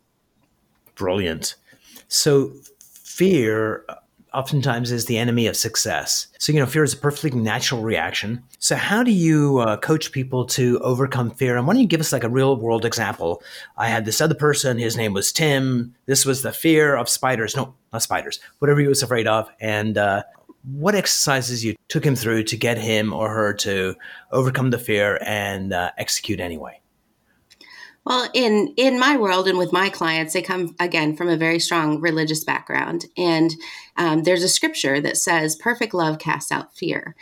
Brilliant. 0.96 1.56
So 2.08 2.52
fear 2.82 3.86
oftentimes 4.34 4.92
is 4.92 5.06
the 5.06 5.18
enemy 5.18 5.48
of 5.48 5.56
success. 5.56 6.28
So, 6.38 6.52
you 6.52 6.60
know, 6.60 6.68
fear 6.68 6.84
is 6.84 6.94
a 6.94 6.98
perfectly 6.98 7.32
natural 7.32 7.82
reaction. 7.82 8.44
So, 8.60 8.76
how 8.76 9.02
do 9.02 9.12
you 9.12 9.60
uh, 9.60 9.78
coach 9.78 10.12
people 10.12 10.46
to 10.48 10.80
overcome 10.80 11.32
fear? 11.32 11.58
And 11.58 11.66
why 11.66 11.74
don't 11.74 11.82
you 11.82 11.88
give 11.88 12.00
us 12.00 12.14
like 12.14 12.24
a 12.24 12.30
real 12.30 12.56
world 12.56 12.86
example? 12.86 13.42
I 13.78 13.88
had 13.88 14.06
this 14.06 14.22
other 14.22 14.36
person, 14.36 14.78
his 14.78 14.96
name 14.96 15.14
was 15.14 15.32
Tim. 15.32 15.96
This 16.06 16.26
was 16.26 16.44
the 16.44 16.52
fear 16.52 16.96
of 16.96 17.10
spiders. 17.10 17.56
No, 17.56 17.74
not 17.92 18.04
spiders, 18.04 18.40
whatever 18.60 18.80
he 18.80 18.88
was 18.88 19.02
afraid 19.02 19.28
of. 19.28 19.50
And 19.60 19.98
uh, 19.98 20.24
what 20.72 20.96
exercises 20.96 21.66
you 21.66 21.76
took 21.88 22.06
him 22.06 22.16
through 22.16 22.44
to 22.44 22.58
get 22.58 22.78
him 22.78 23.14
or 23.14 23.30
her 23.30 23.54
to 23.56 23.96
overcome 24.32 24.70
the 24.70 24.80
fear 24.80 25.20
and 25.26 25.74
uh, 25.74 25.92
execute 25.98 26.40
anyway? 26.40 26.80
Well, 28.08 28.30
in 28.34 28.74
in 28.78 28.98
my 29.02 29.18
world 29.18 29.50
and 29.50 29.58
with 29.58 29.74
my 29.74 29.90
clients, 29.90 30.32
they 30.32 30.42
come 30.42 30.78
again 30.80 31.18
from 31.18 31.28
a 31.28 31.36
very 31.36 31.60
strong 31.60 32.00
religious 32.00 32.42
background, 32.42 33.08
and 33.18 33.54
um, 33.98 34.24
there's 34.24 34.44
a 34.44 34.48
scripture 34.48 35.02
that 35.02 35.18
says, 35.18 35.58
"Perfect 35.58 35.94
love 35.94 36.18
casts 36.18 36.50
out 36.50 36.74
fear." 36.74 37.18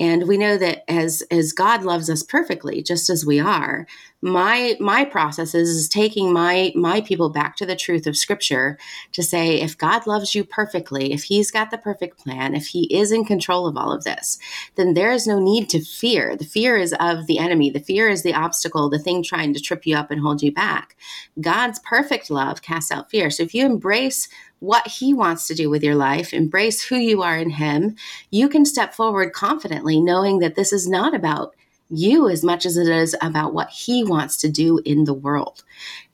And 0.00 0.26
we 0.26 0.38
know 0.38 0.56
that 0.56 0.90
as 0.90 1.22
as 1.30 1.52
God 1.52 1.84
loves 1.84 2.08
us 2.08 2.22
perfectly, 2.22 2.82
just 2.82 3.10
as 3.10 3.26
we 3.26 3.38
are, 3.38 3.86
my 4.22 4.74
my 4.80 5.04
process 5.04 5.54
is, 5.54 5.68
is 5.68 5.88
taking 5.90 6.32
my 6.32 6.72
my 6.74 7.02
people 7.02 7.28
back 7.28 7.54
to 7.56 7.66
the 7.66 7.76
truth 7.76 8.06
of 8.06 8.16
Scripture 8.16 8.78
to 9.12 9.22
say, 9.22 9.60
if 9.60 9.76
God 9.76 10.06
loves 10.06 10.34
you 10.34 10.42
perfectly, 10.42 11.12
if 11.12 11.24
He's 11.24 11.50
got 11.50 11.70
the 11.70 11.76
perfect 11.76 12.18
plan, 12.18 12.54
if 12.54 12.68
He 12.68 12.84
is 12.94 13.12
in 13.12 13.26
control 13.26 13.66
of 13.66 13.76
all 13.76 13.92
of 13.92 14.04
this, 14.04 14.38
then 14.76 14.94
there 14.94 15.12
is 15.12 15.26
no 15.26 15.38
need 15.38 15.68
to 15.68 15.84
fear. 15.84 16.34
The 16.34 16.44
fear 16.46 16.78
is 16.78 16.94
of 16.98 17.26
the 17.26 17.38
enemy. 17.38 17.68
The 17.68 17.80
fear 17.80 18.08
is 18.08 18.22
the 18.22 18.34
obstacle, 18.34 18.88
the 18.88 18.98
thing 18.98 19.22
trying 19.22 19.52
to 19.52 19.60
trip 19.60 19.86
you 19.86 19.96
up 19.96 20.10
and 20.10 20.22
hold 20.22 20.42
you 20.42 20.50
back. 20.50 20.96
God's 21.38 21.78
perfect 21.80 22.30
love 22.30 22.62
casts 22.62 22.90
out 22.90 23.10
fear. 23.10 23.28
So 23.28 23.42
if 23.42 23.54
you 23.54 23.66
embrace 23.66 24.28
what 24.60 24.86
He 24.86 25.12
wants 25.12 25.46
to 25.48 25.54
do 25.54 25.68
with 25.68 25.82
your 25.82 25.96
life, 25.96 26.32
embrace 26.32 26.82
who 26.82 26.96
you 26.96 27.22
are 27.22 27.36
in 27.36 27.50
Him, 27.50 27.96
you 28.30 28.48
can 28.48 28.64
step 28.64 28.94
forward 28.94 29.32
confidently, 29.32 30.00
knowing 30.00 30.38
that 30.38 30.54
this 30.54 30.72
is 30.72 30.88
not 30.88 31.14
about 31.14 31.54
you 31.90 32.28
as 32.28 32.44
much 32.44 32.64
as 32.64 32.76
it 32.76 32.88
is 32.88 33.16
about 33.20 33.52
what 33.52 33.70
He 33.70 34.04
wants 34.04 34.36
to 34.38 34.48
do 34.48 34.78
in 34.84 35.04
the 35.04 35.14
world. 35.14 35.64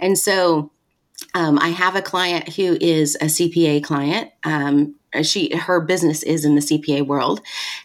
And 0.00 0.18
so, 0.18 0.70
um, 1.34 1.58
I 1.58 1.68
have 1.68 1.96
a 1.96 2.02
client 2.02 2.54
who 2.54 2.76
is 2.80 3.16
a 3.16 3.26
CPA 3.26 3.82
client. 3.82 4.30
Um, 4.44 4.94
she 5.22 5.54
her 5.54 5.80
business 5.80 6.22
is 6.22 6.44
in 6.44 6.54
the 6.54 6.60
CPA 6.60 7.06
world, 7.06 7.40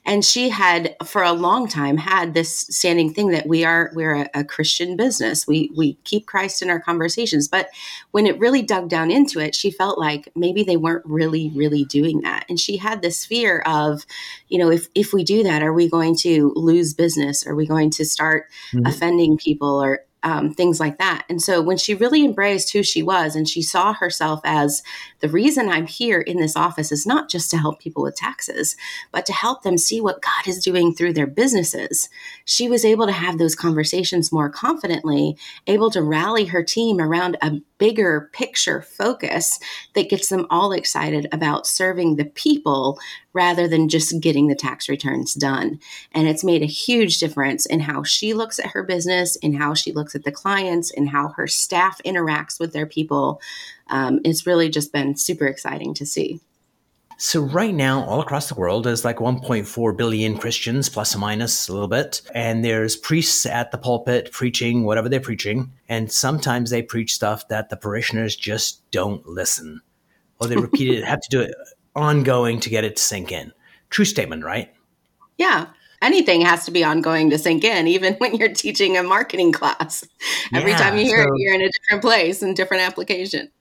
and 0.05 0.23
she 0.25 0.49
had 0.49 0.95
for 1.05 1.23
a 1.23 1.33
long 1.33 1.67
time 1.67 1.97
had 1.97 2.33
this 2.33 2.59
standing 2.59 3.13
thing 3.13 3.29
that 3.29 3.47
we 3.47 3.63
are 3.63 3.91
we're 3.93 4.15
a, 4.15 4.29
a, 4.33 4.43
Christian 4.43 4.95
business. 4.97 5.47
We 5.47 5.71
we 5.75 5.93
keep 6.03 6.25
Christ 6.25 6.61
in 6.61 6.69
our 6.69 6.79
conversations, 6.79 7.47
but 7.47 7.69
when 8.11 8.27
it 8.27 8.39
really 8.39 8.61
dug 8.61 8.89
down 8.89 9.11
into 9.11 9.39
it, 9.39 9.55
she 9.55 9.71
felt 9.71 9.97
like 9.97 10.29
maybe 10.35 10.63
they 10.63 10.77
weren't 10.77 11.05
really 11.05 11.51
really 11.55 11.85
doing 11.85 12.21
that, 12.21 12.45
and 12.49 12.59
she 12.59 12.77
had 12.77 13.01
this 13.01 13.25
fear 13.25 13.59
of, 13.65 14.05
you 14.47 14.57
know, 14.57 14.71
if 14.71 14.87
if 14.95 15.13
we 15.13 15.23
do 15.23 15.43
that, 15.43 15.63
are 15.63 15.73
we 15.73 15.89
going 15.89 16.15
to 16.17 16.51
lose 16.55 16.93
business? 16.93 17.45
Are 17.45 17.55
we 17.55 17.65
going 17.65 17.91
to 17.91 18.05
start 18.05 18.47
mm-hmm. 18.73 18.85
offending 18.85 19.37
people? 19.37 19.81
Or 19.81 20.01
um, 20.23 20.53
things 20.53 20.79
like 20.79 20.97
that. 20.99 21.25
And 21.29 21.41
so 21.41 21.61
when 21.61 21.77
she 21.77 21.95
really 21.95 22.23
embraced 22.23 22.71
who 22.71 22.83
she 22.83 23.01
was 23.01 23.35
and 23.35 23.47
she 23.47 23.61
saw 23.61 23.93
herself 23.93 24.41
as 24.43 24.83
the 25.21 25.29
reason 25.29 25.69
I'm 25.69 25.87
here 25.87 26.19
in 26.19 26.37
this 26.37 26.55
office 26.55 26.91
is 26.91 27.05
not 27.05 27.29
just 27.29 27.49
to 27.51 27.57
help 27.57 27.79
people 27.79 28.03
with 28.03 28.15
taxes, 28.15 28.75
but 29.11 29.25
to 29.27 29.33
help 29.33 29.63
them 29.63 29.77
see 29.77 30.01
what 30.01 30.21
God 30.21 30.47
is 30.47 30.63
doing 30.63 30.93
through 30.93 31.13
their 31.13 31.27
businesses, 31.27 32.09
she 32.45 32.67
was 32.67 32.83
able 32.83 33.05
to 33.05 33.11
have 33.11 33.37
those 33.37 33.55
conversations 33.55 34.31
more 34.31 34.49
confidently, 34.49 35.37
able 35.67 35.91
to 35.91 36.01
rally 36.01 36.45
her 36.45 36.63
team 36.63 36.99
around 36.99 37.37
a 37.41 37.61
bigger 37.77 38.29
picture 38.33 38.81
focus 38.81 39.59
that 39.95 40.09
gets 40.09 40.29
them 40.29 40.45
all 40.49 40.71
excited 40.71 41.27
about 41.31 41.65
serving 41.65 42.15
the 42.15 42.25
people 42.25 42.99
rather 43.33 43.67
than 43.67 43.89
just 43.89 44.19
getting 44.21 44.47
the 44.47 44.55
tax 44.55 44.89
returns 44.89 45.33
done. 45.33 45.79
And 46.11 46.27
it's 46.27 46.43
made 46.43 46.61
a 46.61 46.67
huge 46.67 47.19
difference 47.19 47.65
in 47.65 47.79
how 47.79 48.03
she 48.03 48.33
looks 48.33 48.59
at 48.59 48.67
her 48.67 48.83
business, 48.83 49.35
in 49.37 49.53
how 49.53 49.73
she 49.73 49.91
looks 49.91 50.15
at 50.15 50.23
the 50.23 50.31
clients, 50.31 50.91
and 50.91 51.09
how 51.09 51.29
her 51.29 51.47
staff 51.47 51.99
interacts 52.05 52.59
with 52.59 52.73
their 52.73 52.85
people. 52.85 53.41
Um, 53.91 54.19
it's 54.23 54.47
really 54.47 54.69
just 54.69 54.91
been 54.91 55.15
super 55.15 55.45
exciting 55.45 55.93
to 55.95 56.05
see. 56.05 56.39
So 57.17 57.41
right 57.41 57.73
now, 57.73 58.03
all 58.05 58.19
across 58.19 58.49
the 58.49 58.55
world, 58.55 58.85
there's 58.85 59.05
like 59.05 59.17
1.4 59.17 59.95
billion 59.95 60.39
Christians, 60.39 60.89
plus 60.89 61.15
or 61.15 61.19
minus 61.19 61.69
a 61.69 61.73
little 61.73 61.87
bit, 61.87 62.23
and 62.33 62.65
there's 62.65 62.95
priests 62.95 63.45
at 63.45 63.69
the 63.69 63.77
pulpit 63.77 64.31
preaching 64.31 64.85
whatever 64.85 65.07
they're 65.07 65.19
preaching, 65.19 65.71
and 65.87 66.11
sometimes 66.11 66.71
they 66.71 66.81
preach 66.81 67.13
stuff 67.13 67.47
that 67.49 67.69
the 67.69 67.77
parishioners 67.77 68.35
just 68.35 68.89
don't 68.89 69.23
listen, 69.27 69.81
or 70.39 70.47
they 70.47 70.55
repeat 70.55 70.89
it, 70.89 71.03
have 71.07 71.21
to 71.21 71.29
do 71.29 71.41
it 71.41 71.53
ongoing 71.95 72.59
to 72.61 72.71
get 72.71 72.83
it 72.83 72.95
to 72.95 73.01
sink 73.03 73.31
in. 73.31 73.51
True 73.91 74.05
statement, 74.05 74.43
right? 74.43 74.73
Yeah, 75.37 75.67
anything 76.01 76.41
has 76.41 76.65
to 76.65 76.71
be 76.71 76.83
ongoing 76.83 77.29
to 77.29 77.37
sink 77.37 77.63
in, 77.63 77.87
even 77.87 78.15
when 78.15 78.33
you're 78.33 78.53
teaching 78.53 78.97
a 78.97 79.03
marketing 79.03 79.51
class. 79.51 80.03
Every 80.55 80.71
yeah, 80.71 80.77
time 80.77 80.97
you 80.97 81.05
hear 81.05 81.23
so, 81.23 81.29
it, 81.29 81.33
you're 81.37 81.53
in 81.53 81.61
a 81.61 81.69
different 81.69 82.01
place 82.01 82.41
and 82.41 82.55
different 82.55 82.81
application. 82.81 83.51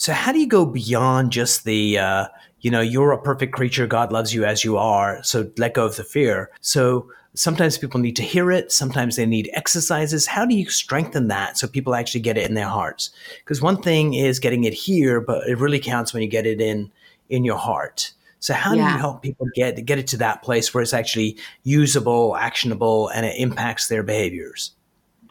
So, 0.00 0.14
how 0.14 0.32
do 0.32 0.38
you 0.38 0.46
go 0.46 0.64
beyond 0.64 1.30
just 1.30 1.64
the 1.64 1.98
uh, 1.98 2.28
you 2.60 2.70
know, 2.70 2.80
you're 2.80 3.12
a 3.12 3.20
perfect 3.20 3.52
creature. 3.52 3.86
God 3.86 4.12
loves 4.12 4.32
you 4.32 4.46
as 4.46 4.64
you 4.64 4.78
are. 4.78 5.22
So 5.22 5.50
let 5.58 5.74
go 5.74 5.84
of 5.84 5.96
the 5.96 6.04
fear. 6.04 6.50
So 6.62 7.10
sometimes 7.34 7.76
people 7.76 8.00
need 8.00 8.16
to 8.16 8.22
hear 8.22 8.50
it. 8.50 8.72
Sometimes 8.72 9.16
they 9.16 9.26
need 9.26 9.50
exercises. 9.52 10.26
How 10.26 10.46
do 10.46 10.54
you 10.54 10.70
strengthen 10.70 11.28
that 11.28 11.58
so 11.58 11.66
people 11.66 11.94
actually 11.94 12.20
get 12.20 12.38
it 12.38 12.48
in 12.48 12.54
their 12.54 12.66
hearts? 12.66 13.10
Because 13.44 13.60
one 13.60 13.82
thing 13.82 14.14
is 14.14 14.38
getting 14.38 14.64
it 14.64 14.72
here, 14.72 15.20
but 15.20 15.46
it 15.46 15.58
really 15.58 15.78
counts 15.78 16.14
when 16.14 16.22
you 16.22 16.30
get 16.30 16.46
it 16.46 16.62
in 16.62 16.90
in 17.28 17.44
your 17.44 17.58
heart. 17.58 18.12
So 18.38 18.54
how 18.54 18.72
yeah. 18.72 18.88
do 18.88 18.94
you 18.94 18.98
help 18.98 19.20
people 19.20 19.46
get 19.54 19.84
get 19.84 19.98
it 19.98 20.06
to 20.08 20.16
that 20.16 20.42
place 20.42 20.72
where 20.72 20.82
it's 20.82 20.94
actually 20.94 21.36
usable, 21.62 22.36
actionable, 22.36 23.08
and 23.08 23.26
it 23.26 23.36
impacts 23.38 23.88
their 23.88 24.02
behaviors? 24.02 24.72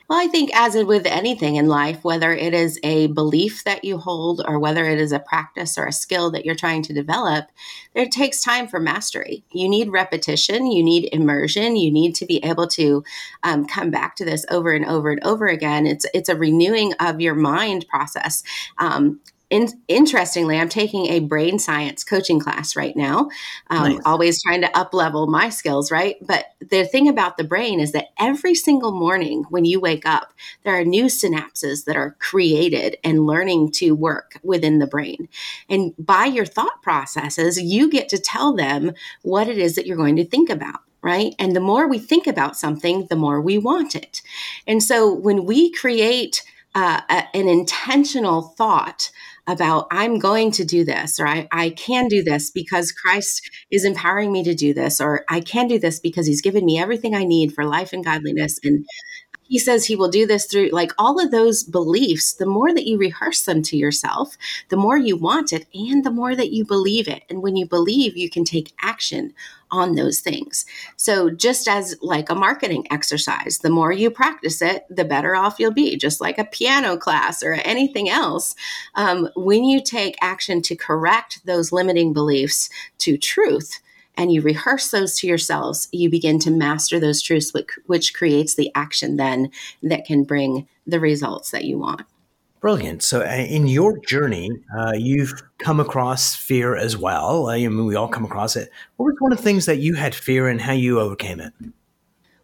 Well, 0.09 0.17
I 0.19 0.25
think, 0.25 0.49
as 0.55 0.75
with 0.75 1.05
anything 1.05 1.57
in 1.57 1.67
life, 1.67 2.03
whether 2.03 2.33
it 2.33 2.55
is 2.55 2.79
a 2.83 3.07
belief 3.07 3.63
that 3.65 3.85
you 3.85 3.99
hold 3.99 4.41
or 4.47 4.57
whether 4.57 4.85
it 4.87 4.99
is 4.99 5.11
a 5.11 5.19
practice 5.19 5.77
or 5.77 5.85
a 5.85 5.91
skill 5.91 6.31
that 6.31 6.45
you're 6.45 6.55
trying 6.55 6.81
to 6.83 6.93
develop, 6.93 7.45
it 7.93 8.11
takes 8.11 8.41
time 8.41 8.67
for 8.67 8.79
mastery. 8.79 9.43
You 9.51 9.69
need 9.69 9.91
repetition, 9.91 10.71
you 10.71 10.83
need 10.83 11.09
immersion, 11.11 11.75
you 11.75 11.91
need 11.91 12.15
to 12.15 12.25
be 12.25 12.43
able 12.43 12.67
to 12.69 13.03
um, 13.43 13.67
come 13.67 13.91
back 13.91 14.15
to 14.15 14.25
this 14.25 14.47
over 14.49 14.71
and 14.71 14.85
over 14.85 15.11
and 15.11 15.23
over 15.23 15.45
again. 15.45 15.85
It's 15.85 16.07
it's 16.11 16.29
a 16.29 16.35
renewing 16.35 16.93
of 16.99 17.21
your 17.21 17.35
mind 17.35 17.85
process. 17.87 18.41
Um, 18.79 19.19
in, 19.49 19.67
interestingly, 19.87 20.57
I'm 20.57 20.69
taking 20.69 21.07
a 21.07 21.19
brain 21.19 21.57
science 21.57 22.03
coaching 22.03 22.39
class 22.39 22.75
right 22.75 22.95
now. 22.95 23.29
Um, 23.69 23.93
nice. 23.93 24.01
Always 24.05 24.41
trying 24.41 24.61
to 24.61 24.77
up 24.77 24.93
level 24.93 25.27
my 25.27 25.49
skills, 25.49 25.91
right? 25.91 26.17
But 26.21 26.45
the 26.59 26.85
thing 26.85 27.07
about 27.07 27.37
the 27.37 27.43
brain 27.43 27.79
is 27.79 27.91
that 27.93 28.09
every 28.19 28.53
single 28.53 28.91
morning 28.91 29.45
when 29.49 29.65
you 29.65 29.79
wake 29.79 30.05
up, 30.05 30.33
there 30.63 30.77
are 30.77 30.85
new 30.85 31.05
synapses 31.05 31.85
that 31.85 31.95
are 31.95 32.15
created 32.19 32.97
and 33.03 33.25
learning 33.25 33.71
to 33.73 33.91
work 33.91 34.39
within 34.43 34.79
the 34.79 34.87
brain. 34.87 35.27
And 35.67 35.93
by 35.97 36.25
your 36.25 36.45
thought 36.45 36.81
processes, 36.83 37.59
you 37.59 37.89
get 37.89 38.09
to 38.09 38.19
tell 38.19 38.53
them 38.55 38.93
what 39.23 39.47
it 39.47 39.57
is 39.57 39.75
that 39.75 39.87
you're 39.87 39.97
going 39.97 40.17
to 40.17 40.25
think 40.25 40.49
about 40.49 40.81
right? 41.01 41.33
And 41.39 41.55
the 41.55 41.61
more 41.61 41.87
we 41.87 41.97
think 41.97 42.27
about 42.27 42.57
something, 42.57 43.07
the 43.09 43.15
more 43.15 43.39
we 43.39 43.57
want 43.57 43.95
it. 43.95 44.21
And 44.67 44.83
so 44.83 45.09
when 45.13 45.45
we 45.45 45.71
create 45.71 46.43
uh, 46.75 47.01
a, 47.09 47.35
an 47.35 47.47
intentional 47.47 48.53
thought 48.57 49.11
about 49.47 49.87
I'm 49.91 50.19
going 50.19 50.51
to 50.51 50.63
do 50.63 50.83
this 50.83 51.19
or 51.19 51.27
I, 51.27 51.47
I 51.51 51.71
can 51.71 52.07
do 52.07 52.23
this 52.23 52.51
because 52.51 52.91
Christ 52.91 53.49
is 53.71 53.83
empowering 53.83 54.31
me 54.31 54.43
to 54.43 54.53
do 54.53 54.73
this 54.73 55.01
or 55.01 55.25
I 55.29 55.41
can 55.41 55.67
do 55.67 55.79
this 55.79 55.99
because 55.99 56.27
he's 56.27 56.41
given 56.41 56.65
me 56.65 56.79
everything 56.79 57.15
I 57.15 57.23
need 57.23 57.53
for 57.53 57.65
life 57.65 57.91
and 57.91 58.05
godliness 58.05 58.59
and 58.63 58.85
he 59.49 59.57
says 59.57 59.85
he 59.85 59.95
will 59.95 60.09
do 60.09 60.27
this 60.27 60.45
through 60.45 60.69
like 60.69 60.91
all 60.99 61.19
of 61.19 61.31
those 61.31 61.63
beliefs 61.63 62.33
the 62.33 62.45
more 62.45 62.71
that 62.71 62.85
you 62.85 62.99
rehearse 62.99 63.41
them 63.41 63.63
to 63.63 63.75
yourself 63.75 64.37
the 64.69 64.77
more 64.77 64.97
you 64.97 65.17
want 65.17 65.51
it 65.51 65.65
and 65.73 66.03
the 66.03 66.11
more 66.11 66.35
that 66.35 66.51
you 66.51 66.63
believe 66.63 67.07
it. 67.07 67.23
And 67.29 67.41
when 67.41 67.55
you 67.55 67.65
believe 67.65 68.15
you 68.15 68.29
can 68.29 68.43
take 68.45 68.73
action 68.81 69.33
on 69.71 69.95
those 69.95 70.19
things 70.19 70.65
so 70.97 71.29
just 71.29 71.67
as 71.67 71.95
like 72.01 72.29
a 72.29 72.35
marketing 72.35 72.85
exercise 72.91 73.59
the 73.59 73.69
more 73.69 73.91
you 73.91 74.09
practice 74.09 74.61
it 74.61 74.83
the 74.89 75.05
better 75.05 75.35
off 75.35 75.59
you'll 75.59 75.71
be 75.71 75.95
just 75.95 76.21
like 76.21 76.37
a 76.37 76.45
piano 76.45 76.97
class 76.97 77.43
or 77.43 77.53
anything 77.53 78.09
else 78.09 78.55
um, 78.95 79.29
when 79.35 79.63
you 79.63 79.81
take 79.81 80.15
action 80.21 80.61
to 80.61 80.75
correct 80.75 81.45
those 81.45 81.71
limiting 81.71 82.13
beliefs 82.13 82.69
to 82.97 83.17
truth 83.17 83.79
and 84.19 84.33
you 84.33 84.41
rehearse 84.41 84.91
those 84.91 85.17
to 85.17 85.27
yourselves, 85.27 85.87
you 85.93 86.09
begin 86.09 86.39
to 86.39 86.51
master 86.51 86.99
those 86.99 87.21
truths, 87.21 87.53
which, 87.53 87.69
which 87.85 88.13
creates 88.13 88.53
the 88.53 88.69
action 88.75 89.15
then 89.15 89.49
that 89.81 90.03
can 90.03 90.25
bring 90.25 90.67
the 90.85 90.99
results 90.99 91.51
that 91.51 91.63
you 91.63 91.79
want. 91.79 92.01
Brilliant. 92.59 93.03
So, 93.03 93.21
uh, 93.21 93.25
in 93.25 93.67
your 93.67 93.99
journey, 93.99 94.49
uh, 94.77 94.91
you've 94.93 95.33
come 95.59 95.79
across 95.79 96.35
fear 96.35 96.75
as 96.75 96.97
well. 96.97 97.49
I 97.49 97.59
mean, 97.59 97.85
we 97.85 97.95
all 97.95 98.09
come 98.09 98.25
across 98.25 98.55
it. 98.55 98.69
What 98.97 99.05
was 99.05 99.15
one 99.19 99.31
of 99.31 99.37
the 99.37 99.43
things 99.43 99.65
that 99.65 99.77
you 99.77 99.93
had 99.95 100.13
fear 100.13 100.47
and 100.47 100.59
how 100.59 100.73
you 100.73 100.99
overcame 100.99 101.39
it? 101.39 101.53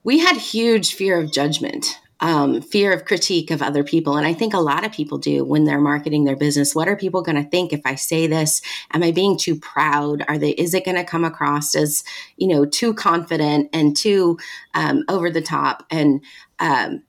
We 0.03 0.19
had 0.19 0.37
huge 0.37 0.93
fear 0.93 1.19
of 1.19 1.31
judgment 1.33 1.99
um, 2.21 2.61
fear 2.61 2.93
of 2.93 3.05
critique 3.05 3.51
of 3.51 3.61
other 3.61 3.83
people. 3.83 4.17
And 4.17 4.25
I 4.25 4.33
think 4.33 4.53
a 4.53 4.59
lot 4.59 4.85
of 4.85 4.91
people 4.91 5.17
do 5.17 5.43
when 5.43 5.65
they're 5.65 5.81
marketing 5.81 6.23
their 6.23 6.35
business. 6.35 6.73
What 6.73 6.87
are 6.87 6.95
people 6.95 7.21
going 7.21 7.41
to 7.41 7.49
think 7.49 7.73
if 7.73 7.81
I 7.85 7.95
say 7.95 8.27
this? 8.27 8.61
Am 8.93 9.03
I 9.03 9.11
being 9.11 9.37
too 9.37 9.55
proud? 9.55 10.23
Are 10.27 10.37
they, 10.37 10.51
is 10.51 10.73
it 10.73 10.85
going 10.85 10.97
to 10.97 11.03
come 11.03 11.25
across 11.25 11.75
as, 11.75 12.03
you 12.37 12.47
know, 12.47 12.65
too 12.65 12.93
confident 12.93 13.69
and 13.73 13.95
too 13.95 14.39
um, 14.73 15.03
over 15.09 15.29
the 15.29 15.41
top? 15.41 15.85
And, 15.91 16.23
um, 16.59 17.03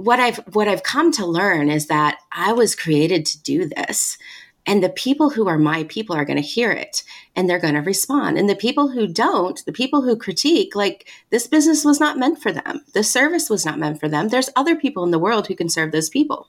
what 0.00 0.18
I've 0.18 0.38
what 0.54 0.66
I've 0.66 0.82
come 0.82 1.12
to 1.12 1.26
learn 1.26 1.68
is 1.68 1.88
that 1.88 2.18
I 2.32 2.54
was 2.54 2.74
created 2.74 3.26
to 3.26 3.42
do 3.42 3.66
this. 3.66 4.16
And 4.66 4.82
the 4.82 4.88
people 4.88 5.30
who 5.30 5.48
are 5.48 5.58
my 5.58 5.84
people 5.84 6.16
are 6.16 6.24
going 6.24 6.36
to 6.36 6.42
hear 6.42 6.70
it 6.70 7.02
and 7.34 7.48
they're 7.48 7.58
going 7.58 7.74
to 7.74 7.80
respond. 7.80 8.38
And 8.38 8.48
the 8.48 8.54
people 8.54 8.88
who 8.88 9.06
don't, 9.06 9.62
the 9.64 9.72
people 9.72 10.02
who 10.02 10.16
critique, 10.16 10.74
like 10.74 11.08
this 11.30 11.46
business 11.46 11.84
was 11.84 12.00
not 12.00 12.18
meant 12.18 12.40
for 12.42 12.52
them. 12.52 12.80
The 12.94 13.02
service 13.02 13.50
was 13.50 13.66
not 13.66 13.78
meant 13.78 14.00
for 14.00 14.08
them. 14.08 14.28
There's 14.28 14.50
other 14.56 14.76
people 14.76 15.02
in 15.04 15.10
the 15.10 15.18
world 15.18 15.46
who 15.46 15.56
can 15.56 15.68
serve 15.68 15.92
those 15.92 16.10
people. 16.10 16.48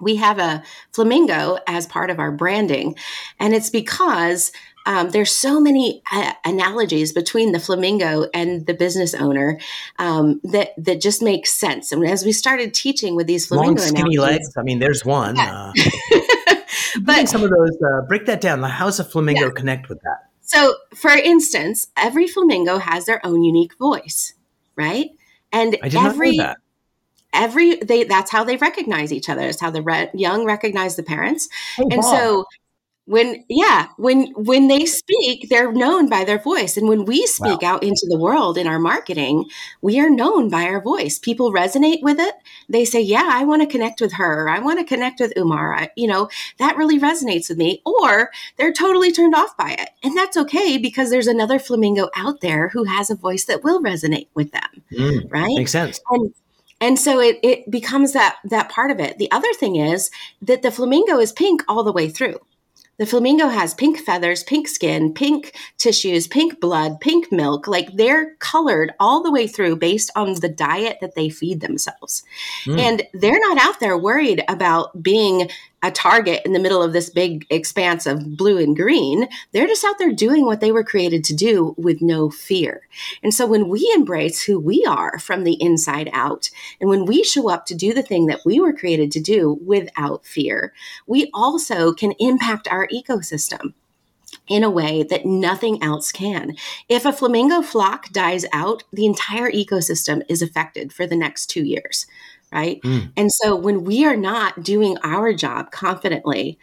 we 0.00 0.16
have 0.16 0.38
a 0.38 0.62
flamingo 0.92 1.58
as 1.66 1.86
part 1.86 2.10
of 2.10 2.18
our 2.18 2.32
branding. 2.32 2.96
And 3.38 3.54
it's 3.54 3.70
because 3.70 4.52
um, 4.90 5.10
there's 5.10 5.30
so 5.30 5.60
many 5.60 6.02
uh, 6.10 6.32
analogies 6.44 7.12
between 7.12 7.52
the 7.52 7.60
flamingo 7.60 8.28
and 8.34 8.66
the 8.66 8.74
business 8.74 9.14
owner 9.14 9.60
um, 10.00 10.40
that 10.42 10.70
that 10.76 11.00
just 11.00 11.22
makes 11.22 11.54
sense. 11.54 11.92
And 11.92 12.04
as 12.04 12.24
we 12.24 12.32
started 12.32 12.74
teaching 12.74 13.14
with 13.14 13.28
these 13.28 13.46
flamingo 13.46 13.82
long 13.82 13.88
skinny 13.88 14.18
legs, 14.18 14.52
I 14.58 14.62
mean, 14.62 14.80
there's 14.80 15.04
one. 15.04 15.36
Yeah. 15.36 15.72
Uh, 15.76 16.54
but 17.02 17.28
some 17.28 17.44
of 17.44 17.50
those 17.50 17.78
uh, 17.80 18.00
break 18.08 18.26
that 18.26 18.40
down. 18.40 18.64
How 18.64 18.86
does 18.86 18.98
a 18.98 19.04
flamingo 19.04 19.46
yeah. 19.46 19.52
connect 19.52 19.88
with 19.88 20.00
that? 20.00 20.28
So, 20.40 20.74
for 20.96 21.12
instance, 21.12 21.86
every 21.96 22.26
flamingo 22.26 22.78
has 22.78 23.06
their 23.06 23.24
own 23.24 23.44
unique 23.44 23.78
voice, 23.78 24.34
right? 24.74 25.10
And 25.52 25.76
every 25.84 26.36
every 27.32 27.76
they 27.76 28.02
that's 28.02 28.32
how 28.32 28.42
they 28.42 28.56
recognize 28.56 29.12
each 29.12 29.28
other. 29.28 29.42
It's 29.42 29.60
how 29.60 29.70
the 29.70 29.82
re- 29.82 30.10
young 30.14 30.44
recognize 30.44 30.96
the 30.96 31.04
parents, 31.04 31.48
oh, 31.78 31.86
and 31.92 32.02
wow. 32.02 32.10
so 32.10 32.44
when 33.10 33.44
yeah 33.48 33.88
when 33.96 34.32
when 34.36 34.68
they 34.68 34.86
speak 34.86 35.48
they're 35.48 35.72
known 35.72 36.08
by 36.08 36.24
their 36.24 36.38
voice. 36.38 36.76
And 36.76 36.88
when 36.88 37.04
we 37.04 37.26
speak 37.26 37.62
wow. 37.62 37.74
out 37.74 37.82
into 37.82 38.06
the 38.08 38.18
world 38.18 38.56
in 38.56 38.68
our 38.68 38.78
marketing 38.78 39.46
we 39.82 39.98
are 40.00 40.08
known 40.08 40.48
by 40.48 40.64
our 40.64 40.80
voice. 40.80 41.18
People 41.18 41.52
resonate 41.52 42.02
with 42.02 42.20
it. 42.20 42.34
They 42.68 42.84
say 42.84 43.00
yeah 43.00 43.28
i 43.32 43.44
want 43.44 43.62
to 43.62 43.68
connect 43.68 44.00
with 44.00 44.12
her. 44.12 44.48
I 44.48 44.60
want 44.60 44.78
to 44.78 44.84
connect 44.84 45.20
with 45.20 45.36
umar. 45.36 45.74
I, 45.74 45.90
you 45.96 46.06
know 46.06 46.28
that 46.58 46.76
really 46.76 47.00
resonates 47.00 47.48
with 47.48 47.58
me. 47.58 47.82
Or 47.84 48.30
they're 48.56 48.72
totally 48.72 49.10
turned 49.10 49.34
off 49.34 49.56
by 49.56 49.72
it. 49.78 49.90
And 50.04 50.16
that's 50.16 50.36
okay 50.36 50.78
because 50.78 51.10
there's 51.10 51.26
another 51.26 51.58
flamingo 51.58 52.10
out 52.14 52.40
there 52.40 52.68
who 52.68 52.84
has 52.84 53.10
a 53.10 53.16
voice 53.16 53.44
that 53.46 53.64
will 53.64 53.82
resonate 53.82 54.28
with 54.34 54.52
them 54.52 54.82
mm, 54.92 55.32
right? 55.32 55.56
Makes 55.56 55.72
sense. 55.72 56.00
And 56.10 56.32
and 56.82 56.98
so 56.98 57.20
it, 57.20 57.38
it 57.42 57.70
becomes 57.70 58.12
that 58.12 58.36
that 58.44 58.70
part 58.70 58.90
of 58.90 59.00
it. 59.00 59.18
The 59.18 59.30
other 59.32 59.52
thing 59.54 59.76
is 59.76 60.10
that 60.40 60.62
the 60.62 60.70
flamingo 60.70 61.18
is 61.18 61.32
pink 61.32 61.62
all 61.68 61.82
the 61.82 61.92
way 61.92 62.08
through 62.08 62.38
the 63.00 63.06
flamingo 63.06 63.48
has 63.48 63.72
pink 63.72 63.98
feathers, 63.98 64.44
pink 64.44 64.68
skin, 64.68 65.14
pink 65.14 65.56
tissues, 65.78 66.28
pink 66.28 66.60
blood, 66.60 67.00
pink 67.00 67.32
milk. 67.32 67.66
Like 67.66 67.94
they're 67.94 68.34
colored 68.40 68.92
all 69.00 69.22
the 69.22 69.32
way 69.32 69.46
through 69.46 69.76
based 69.76 70.10
on 70.14 70.34
the 70.34 70.50
diet 70.50 70.98
that 71.00 71.14
they 71.14 71.30
feed 71.30 71.62
themselves. 71.62 72.22
Mm. 72.66 72.78
And 72.78 73.02
they're 73.14 73.40
not 73.40 73.56
out 73.56 73.80
there 73.80 73.96
worried 73.96 74.44
about 74.48 75.02
being 75.02 75.48
a 75.82 75.90
target 75.90 76.42
in 76.44 76.52
the 76.52 76.58
middle 76.58 76.82
of 76.82 76.92
this 76.92 77.08
big 77.08 77.46
expanse 77.50 78.06
of 78.06 78.36
blue 78.36 78.58
and 78.58 78.76
green. 78.76 79.28
They're 79.52 79.66
just 79.66 79.84
out 79.84 79.98
there 79.98 80.12
doing 80.12 80.44
what 80.44 80.60
they 80.60 80.72
were 80.72 80.84
created 80.84 81.24
to 81.24 81.34
do 81.34 81.74
with 81.78 82.02
no 82.02 82.30
fear. 82.30 82.86
And 83.22 83.32
so 83.32 83.46
when 83.46 83.68
we 83.68 83.90
embrace 83.94 84.42
who 84.42 84.58
we 84.58 84.84
are 84.86 85.18
from 85.18 85.44
the 85.44 85.60
inside 85.60 86.10
out, 86.12 86.50
and 86.80 86.90
when 86.90 87.06
we 87.06 87.24
show 87.24 87.48
up 87.48 87.66
to 87.66 87.74
do 87.74 87.94
the 87.94 88.02
thing 88.02 88.26
that 88.26 88.40
we 88.44 88.60
were 88.60 88.72
created 88.72 89.10
to 89.12 89.20
do 89.20 89.58
without 89.64 90.26
fear, 90.26 90.74
we 91.06 91.30
also 91.32 91.92
can 91.92 92.12
impact 92.18 92.68
our 92.68 92.86
ecosystem 92.88 93.72
in 94.46 94.64
a 94.64 94.70
way 94.70 95.02
that 95.02 95.24
nothing 95.24 95.82
else 95.82 96.12
can. 96.12 96.56
If 96.88 97.04
a 97.04 97.12
flamingo 97.12 97.62
flock 97.62 98.10
dies 98.10 98.44
out, 98.52 98.82
the 98.92 99.06
entire 99.06 99.50
ecosystem 99.50 100.22
is 100.28 100.42
affected 100.42 100.92
for 100.92 101.06
the 101.06 101.16
next 101.16 101.46
two 101.46 101.64
years 101.64 102.06
right? 102.52 102.80
Mm. 102.82 103.12
And 103.16 103.32
so 103.32 103.54
when 103.56 103.84
we 103.84 104.04
are 104.04 104.16
not 104.16 104.62
doing 104.62 104.96
our 105.02 105.32
job 105.32 105.70
confidently, 105.70 106.58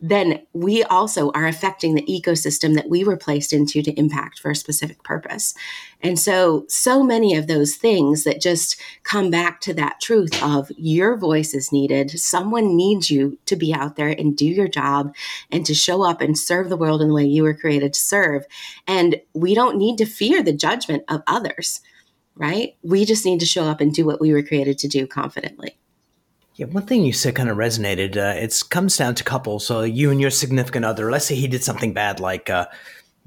then 0.00 0.40
we 0.54 0.82
also 0.82 1.30
are 1.32 1.46
affecting 1.46 1.94
the 1.94 2.02
ecosystem 2.02 2.74
that 2.74 2.88
we 2.88 3.04
were 3.04 3.18
placed 3.18 3.52
into 3.52 3.82
to 3.82 3.92
impact 3.92 4.38
for 4.38 4.50
a 4.50 4.56
specific 4.56 5.02
purpose. 5.02 5.54
And 6.00 6.18
so, 6.18 6.64
so 6.68 7.02
many 7.02 7.36
of 7.36 7.46
those 7.46 7.76
things 7.76 8.24
that 8.24 8.40
just 8.40 8.80
come 9.02 9.30
back 9.30 9.60
to 9.62 9.74
that 9.74 10.00
truth 10.00 10.42
of 10.42 10.72
your 10.76 11.18
voice 11.18 11.52
is 11.52 11.70
needed. 11.70 12.18
Someone 12.18 12.76
needs 12.76 13.10
you 13.10 13.38
to 13.44 13.56
be 13.56 13.74
out 13.74 13.96
there 13.96 14.08
and 14.08 14.36
do 14.36 14.46
your 14.46 14.68
job 14.68 15.14
and 15.52 15.66
to 15.66 15.74
show 15.74 16.02
up 16.02 16.22
and 16.22 16.38
serve 16.38 16.70
the 16.70 16.78
world 16.78 17.02
in 17.02 17.08
the 17.08 17.14
way 17.14 17.24
you 17.24 17.42
were 17.42 17.54
created 17.54 17.92
to 17.92 18.00
serve. 18.00 18.46
And 18.86 19.20
we 19.34 19.54
don't 19.54 19.76
need 19.76 19.98
to 19.98 20.06
fear 20.06 20.42
the 20.42 20.54
judgment 20.54 21.04
of 21.08 21.22
others 21.26 21.82
right? 22.40 22.74
We 22.82 23.04
just 23.04 23.26
need 23.26 23.38
to 23.40 23.46
show 23.46 23.64
up 23.64 23.80
and 23.80 23.92
do 23.92 24.06
what 24.06 24.20
we 24.20 24.32
were 24.32 24.42
created 24.42 24.78
to 24.78 24.88
do 24.88 25.06
confidently. 25.06 25.76
Yeah, 26.56 26.66
one 26.66 26.86
thing 26.86 27.04
you 27.04 27.12
said 27.12 27.36
kind 27.36 27.50
of 27.50 27.58
resonated. 27.58 28.16
Uh, 28.16 28.38
it 28.40 28.62
comes 28.70 28.96
down 28.96 29.14
to 29.16 29.24
couples. 29.24 29.66
So 29.66 29.82
you 29.82 30.10
and 30.10 30.20
your 30.20 30.30
significant 30.30 30.84
other, 30.86 31.10
let's 31.10 31.26
say 31.26 31.34
he 31.34 31.46
did 31.46 31.62
something 31.62 31.92
bad, 31.92 32.18
like 32.18 32.48
uh, 32.48 32.66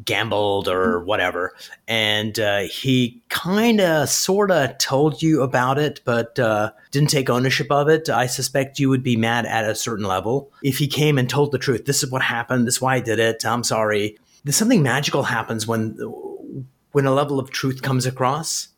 gambled 0.03 0.67
or 0.67 1.03
whatever, 1.03 1.53
and 1.87 2.39
uh, 2.39 2.61
he 2.61 3.21
kind 3.29 3.79
of, 3.79 4.09
sort 4.09 4.49
of 4.49 4.77
told 4.79 5.21
you 5.21 5.43
about 5.43 5.77
it, 5.77 6.01
but 6.05 6.39
uh, 6.39 6.71
didn't 6.89 7.11
take 7.11 7.29
ownership 7.29 7.71
of 7.71 7.87
it. 7.87 8.09
I 8.09 8.25
suspect 8.25 8.79
you 8.79 8.89
would 8.89 9.03
be 9.03 9.15
mad 9.15 9.45
at 9.45 9.69
a 9.69 9.75
certain 9.75 10.05
level 10.05 10.51
if 10.63 10.79
he 10.79 10.87
came 10.87 11.19
and 11.19 11.29
told 11.29 11.51
the 11.51 11.59
truth. 11.59 11.85
This 11.85 12.01
is 12.01 12.09
what 12.11 12.23
happened. 12.23 12.65
This 12.65 12.75
is 12.75 12.81
why 12.81 12.95
I 12.95 12.99
did 12.99 13.19
it. 13.19 13.45
I'm 13.45 13.63
sorry. 13.63 14.17
There's 14.43 14.55
something 14.55 14.81
magical 14.81 15.23
happens 15.23 15.67
when 15.67 15.97
when 16.91 17.05
a 17.05 17.13
level 17.13 17.39
of 17.39 17.49
truth 17.49 17.81
comes 17.81 18.05
across 18.05 18.69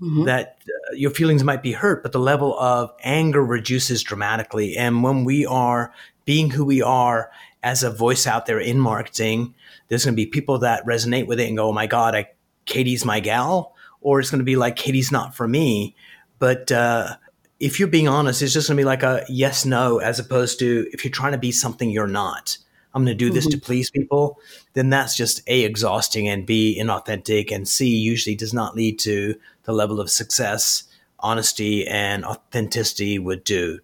mm-hmm. 0.00 0.24
that 0.24 0.58
uh, 0.68 0.94
your 0.94 1.10
feelings 1.10 1.44
might 1.44 1.62
be 1.62 1.72
hurt, 1.72 2.02
but 2.02 2.12
the 2.12 2.18
level 2.18 2.58
of 2.58 2.92
anger 3.02 3.44
reduces 3.44 4.02
dramatically. 4.02 4.76
And 4.76 5.02
when 5.02 5.24
we 5.24 5.46
are 5.46 5.92
being 6.24 6.50
who 6.50 6.64
we 6.64 6.82
are 6.82 7.30
as 7.62 7.82
a 7.82 7.90
voice 7.90 8.26
out 8.26 8.46
there 8.46 8.60
in 8.60 8.78
marketing, 8.78 9.54
there's 9.88 10.04
going 10.04 10.14
to 10.14 10.16
be 10.16 10.26
people 10.26 10.58
that 10.58 10.84
resonate 10.86 11.26
with 11.26 11.40
it 11.40 11.48
and 11.48 11.56
go, 11.56 11.68
"Oh 11.68 11.72
my 11.72 11.86
God, 11.86 12.14
I, 12.14 12.30
Katie's 12.66 13.04
my 13.04 13.20
gal," 13.20 13.74
or 14.00 14.20
it's 14.20 14.30
going 14.30 14.40
to 14.40 14.44
be 14.44 14.56
like, 14.56 14.76
"Katie's 14.76 15.12
not 15.12 15.34
for 15.34 15.48
me." 15.48 15.96
But 16.38 16.70
uh, 16.70 17.16
if 17.58 17.78
you're 17.78 17.88
being 17.88 18.08
honest, 18.08 18.42
it's 18.42 18.52
just 18.52 18.68
going 18.68 18.76
to 18.76 18.80
be 18.80 18.86
like 18.86 19.02
a 19.02 19.24
yes, 19.28 19.64
no, 19.64 19.98
as 19.98 20.18
opposed 20.18 20.58
to 20.60 20.86
if 20.92 21.04
you're 21.04 21.10
trying 21.10 21.32
to 21.32 21.38
be 21.38 21.52
something 21.52 21.90
you're 21.90 22.06
not. 22.06 22.58
I'm 22.94 23.04
going 23.04 23.16
to 23.16 23.24
do 23.24 23.30
this 23.30 23.46
mm-hmm. 23.46 23.58
to 23.58 23.64
please 23.64 23.90
people, 23.90 24.38
then 24.72 24.90
that's 24.90 25.16
just 25.16 25.42
A, 25.46 25.64
exhausting 25.64 26.28
and 26.28 26.46
B, 26.46 26.80
inauthentic 26.80 27.52
and 27.52 27.68
C, 27.68 27.86
usually 27.96 28.34
does 28.34 28.54
not 28.54 28.74
lead 28.74 28.98
to 29.00 29.34
the 29.64 29.72
level 29.72 30.00
of 30.00 30.10
success 30.10 30.84
honesty 31.20 31.86
and 31.86 32.24
authenticity 32.24 33.18
would 33.18 33.44
do. 33.44 33.80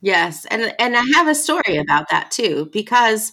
Yes. 0.00 0.46
And, 0.46 0.74
and 0.78 0.96
I 0.96 1.02
have 1.14 1.28
a 1.28 1.34
story 1.34 1.76
about 1.76 2.08
that 2.10 2.30
too, 2.30 2.70
because, 2.72 3.32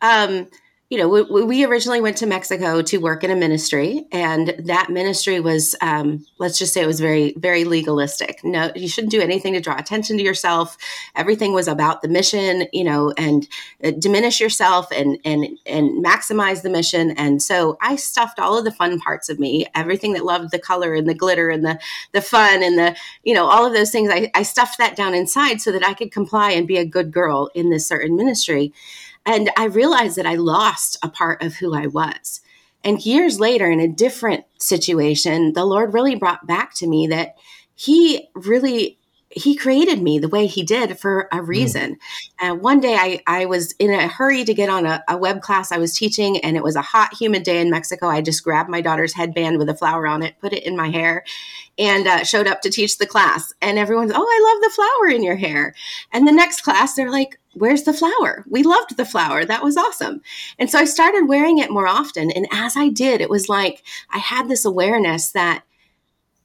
um, 0.00 0.48
you 0.92 0.98
know, 0.98 1.08
we, 1.08 1.42
we, 1.42 1.64
originally 1.64 2.02
went 2.02 2.18
to 2.18 2.26
Mexico 2.26 2.82
to 2.82 2.98
work 2.98 3.24
in 3.24 3.30
a 3.30 3.34
ministry, 3.34 4.04
and 4.12 4.48
that 4.58 4.90
ministry 4.90 5.40
was, 5.40 5.74
um, 5.80 6.26
let's 6.36 6.58
just 6.58 6.74
say, 6.74 6.82
it 6.82 6.86
was 6.86 7.00
very, 7.00 7.32
very 7.38 7.64
legalistic. 7.64 8.44
No, 8.44 8.70
you 8.76 8.88
shouldn't 8.88 9.10
do 9.10 9.22
anything 9.22 9.54
to 9.54 9.60
draw 9.60 9.78
attention 9.78 10.18
to 10.18 10.22
yourself. 10.22 10.76
Everything 11.16 11.54
was 11.54 11.66
about 11.66 12.02
the 12.02 12.08
mission, 12.08 12.66
you 12.74 12.84
know, 12.84 13.10
and 13.16 13.48
uh, 13.82 13.92
diminish 13.92 14.38
yourself 14.38 14.88
and 14.92 15.16
and 15.24 15.46
and 15.64 16.04
maximize 16.04 16.60
the 16.60 16.68
mission. 16.68 17.12
And 17.12 17.42
so 17.42 17.78
I 17.80 17.96
stuffed 17.96 18.38
all 18.38 18.58
of 18.58 18.66
the 18.66 18.70
fun 18.70 19.00
parts 19.00 19.30
of 19.30 19.38
me, 19.38 19.64
everything 19.74 20.12
that 20.12 20.26
loved 20.26 20.50
the 20.50 20.58
color 20.58 20.94
and 20.94 21.08
the 21.08 21.14
glitter 21.14 21.48
and 21.48 21.64
the 21.64 21.80
the 22.12 22.20
fun 22.20 22.62
and 22.62 22.76
the, 22.76 22.94
you 23.24 23.32
know, 23.32 23.46
all 23.46 23.64
of 23.64 23.72
those 23.72 23.90
things. 23.90 24.10
I, 24.12 24.30
I 24.34 24.42
stuffed 24.42 24.76
that 24.76 24.96
down 24.96 25.14
inside 25.14 25.62
so 25.62 25.72
that 25.72 25.88
I 25.88 25.94
could 25.94 26.12
comply 26.12 26.50
and 26.50 26.68
be 26.68 26.76
a 26.76 26.84
good 26.84 27.10
girl 27.10 27.48
in 27.54 27.70
this 27.70 27.86
certain 27.86 28.14
ministry. 28.14 28.74
And 29.24 29.50
I 29.56 29.64
realized 29.64 30.16
that 30.16 30.26
I 30.26 30.34
lost 30.34 30.98
a 31.02 31.08
part 31.08 31.42
of 31.42 31.54
who 31.54 31.74
I 31.74 31.86
was. 31.86 32.40
And 32.84 33.04
years 33.04 33.38
later, 33.38 33.70
in 33.70 33.80
a 33.80 33.88
different 33.88 34.44
situation, 34.58 35.52
the 35.52 35.64
Lord 35.64 35.94
really 35.94 36.16
brought 36.16 36.46
back 36.46 36.74
to 36.76 36.88
me 36.88 37.06
that 37.08 37.36
He 37.74 38.28
really 38.34 38.98
he 39.34 39.54
created 39.54 40.02
me 40.02 40.18
the 40.18 40.28
way 40.28 40.46
he 40.46 40.62
did 40.62 40.98
for 40.98 41.28
a 41.32 41.38
mm. 41.38 41.46
reason. 41.46 41.94
Mm. 41.94 41.98
And 42.40 42.60
one 42.62 42.80
day 42.80 42.94
I, 42.94 43.20
I 43.26 43.46
was 43.46 43.72
in 43.78 43.90
a 43.90 44.08
hurry 44.08 44.44
to 44.44 44.54
get 44.54 44.68
on 44.68 44.86
a, 44.86 45.02
a, 45.08 45.16
web 45.16 45.40
class 45.42 45.72
I 45.72 45.78
was 45.78 45.94
teaching, 45.94 46.38
and 46.38 46.56
it 46.56 46.62
was 46.62 46.76
a 46.76 46.82
hot, 46.82 47.14
humid 47.18 47.42
day 47.42 47.60
in 47.60 47.70
Mexico. 47.70 48.08
I 48.08 48.20
just 48.20 48.44
grabbed 48.44 48.70
my 48.70 48.80
daughter's 48.80 49.14
headband 49.14 49.58
with 49.58 49.68
a 49.68 49.74
flower 49.74 50.06
on 50.06 50.22
it, 50.22 50.38
put 50.40 50.52
it 50.52 50.64
in 50.64 50.76
my 50.76 50.88
hair, 50.88 51.24
and 51.78 52.06
uh, 52.06 52.24
showed 52.24 52.46
up 52.46 52.60
to 52.62 52.70
teach 52.70 52.98
the 52.98 53.06
class. 53.06 53.52
And 53.60 53.78
everyone's, 53.78 54.12
oh, 54.14 54.16
I 54.16 54.52
love 54.52 54.62
the 54.62 54.74
flower 54.74 55.16
in 55.16 55.22
your 55.22 55.36
hair. 55.36 55.74
And 56.12 56.26
the 56.26 56.32
next 56.32 56.62
class, 56.62 56.94
they're 56.94 57.10
like, 57.10 57.38
where's 57.54 57.82
the 57.82 57.92
flower? 57.92 58.44
We 58.48 58.62
loved 58.62 58.96
the 58.96 59.04
flower. 59.04 59.44
That 59.44 59.62
was 59.62 59.76
awesome. 59.76 60.22
And 60.58 60.70
so 60.70 60.78
I 60.78 60.84
started 60.84 61.28
wearing 61.28 61.58
it 61.58 61.70
more 61.70 61.86
often. 61.86 62.30
And 62.30 62.46
as 62.50 62.76
I 62.76 62.88
did, 62.88 63.20
it 63.20 63.30
was 63.30 63.48
like 63.48 63.82
I 64.10 64.18
had 64.18 64.48
this 64.48 64.64
awareness 64.64 65.32
that 65.32 65.64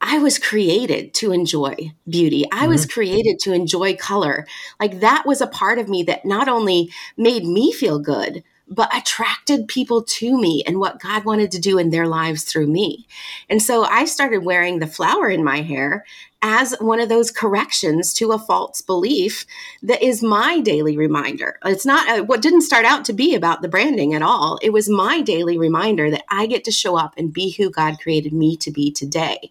I 0.01 0.19
was 0.19 0.39
created 0.39 1.13
to 1.15 1.31
enjoy 1.31 1.91
beauty. 2.07 2.45
I 2.51 2.61
mm-hmm. 2.61 2.69
was 2.69 2.85
created 2.85 3.39
to 3.39 3.53
enjoy 3.53 3.95
color. 3.95 4.45
Like 4.79 4.99
that 4.99 5.25
was 5.25 5.41
a 5.41 5.47
part 5.47 5.79
of 5.79 5.89
me 5.89 6.03
that 6.03 6.25
not 6.25 6.47
only 6.47 6.91
made 7.17 7.43
me 7.43 7.71
feel 7.71 7.99
good, 7.99 8.43
but 8.69 8.95
attracted 8.95 9.67
people 9.67 10.03
to 10.03 10.37
me 10.37 10.63
and 10.67 10.79
what 10.79 10.99
God 10.99 11.23
wanted 11.23 11.51
to 11.51 11.59
do 11.59 11.77
in 11.77 11.89
their 11.89 12.07
lives 12.07 12.43
through 12.43 12.67
me. 12.67 13.07
And 13.49 13.61
so 13.61 13.85
I 13.85 14.05
started 14.05 14.43
wearing 14.43 14.79
the 14.79 14.87
flower 14.87 15.29
in 15.29 15.43
my 15.43 15.61
hair 15.61 16.05
as 16.41 16.75
one 16.79 16.99
of 16.99 17.09
those 17.09 17.31
corrections 17.31 18.13
to 18.13 18.31
a 18.31 18.37
false 18.37 18.81
belief 18.81 19.45
that 19.81 20.03
is 20.03 20.21
my 20.21 20.59
daily 20.59 20.95
reminder. 20.95 21.57
It's 21.65 21.85
not 21.85 22.07
uh, 22.07 22.23
what 22.23 22.41
didn't 22.41 22.61
start 22.61 22.85
out 22.85 23.05
to 23.05 23.13
be 23.13 23.33
about 23.33 23.61
the 23.61 23.67
branding 23.67 24.13
at 24.13 24.21
all. 24.21 24.59
It 24.61 24.71
was 24.71 24.87
my 24.87 25.21
daily 25.21 25.57
reminder 25.57 26.11
that 26.11 26.25
I 26.29 26.45
get 26.45 26.63
to 26.65 26.71
show 26.71 26.95
up 26.95 27.15
and 27.17 27.33
be 27.33 27.51
who 27.51 27.71
God 27.71 27.99
created 27.99 28.33
me 28.33 28.55
to 28.57 28.69
be 28.69 28.91
today. 28.91 29.49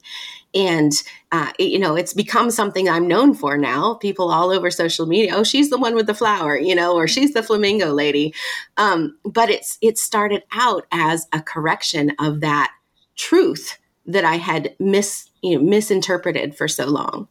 And 0.55 0.93
uh, 1.33 1.53
it, 1.59 1.65
you 1.65 1.79
know 1.79 1.95
it's 1.95 2.13
become 2.13 2.51
something 2.51 2.89
i'm 2.89 3.07
known 3.07 3.35
for 3.35 3.57
now. 3.57 3.95
People 3.95 4.31
all 4.31 4.51
over 4.51 4.71
social 4.71 5.07
media 5.07 5.35
oh 5.35 5.45
she's 5.45 5.71
the 5.71 5.79
one 5.79 5.95
with 5.95 6.07
the 6.07 6.15
flower 6.15 6.57
you 6.59 6.75
know 6.75 6.95
or 6.95 7.07
she's 7.07 7.33
the 7.33 7.43
flamingo 7.43 7.93
lady. 7.93 8.35
Um, 8.77 9.17
but 9.25 9.51
it's 9.51 9.79
it 9.81 9.99
started 9.99 10.43
out 10.53 10.87
as 10.93 11.27
a 11.33 11.41
correction 11.41 12.13
of 12.19 12.41
that 12.41 12.73
truth 13.17 13.79
that 14.07 14.25
i 14.25 14.37
had 14.37 14.75
mis 14.79 15.31
you 15.43 15.57
know, 15.57 15.65
misinterpreted 15.65 16.57
for 16.57 16.69
so 16.69 16.87
long. 16.87 17.29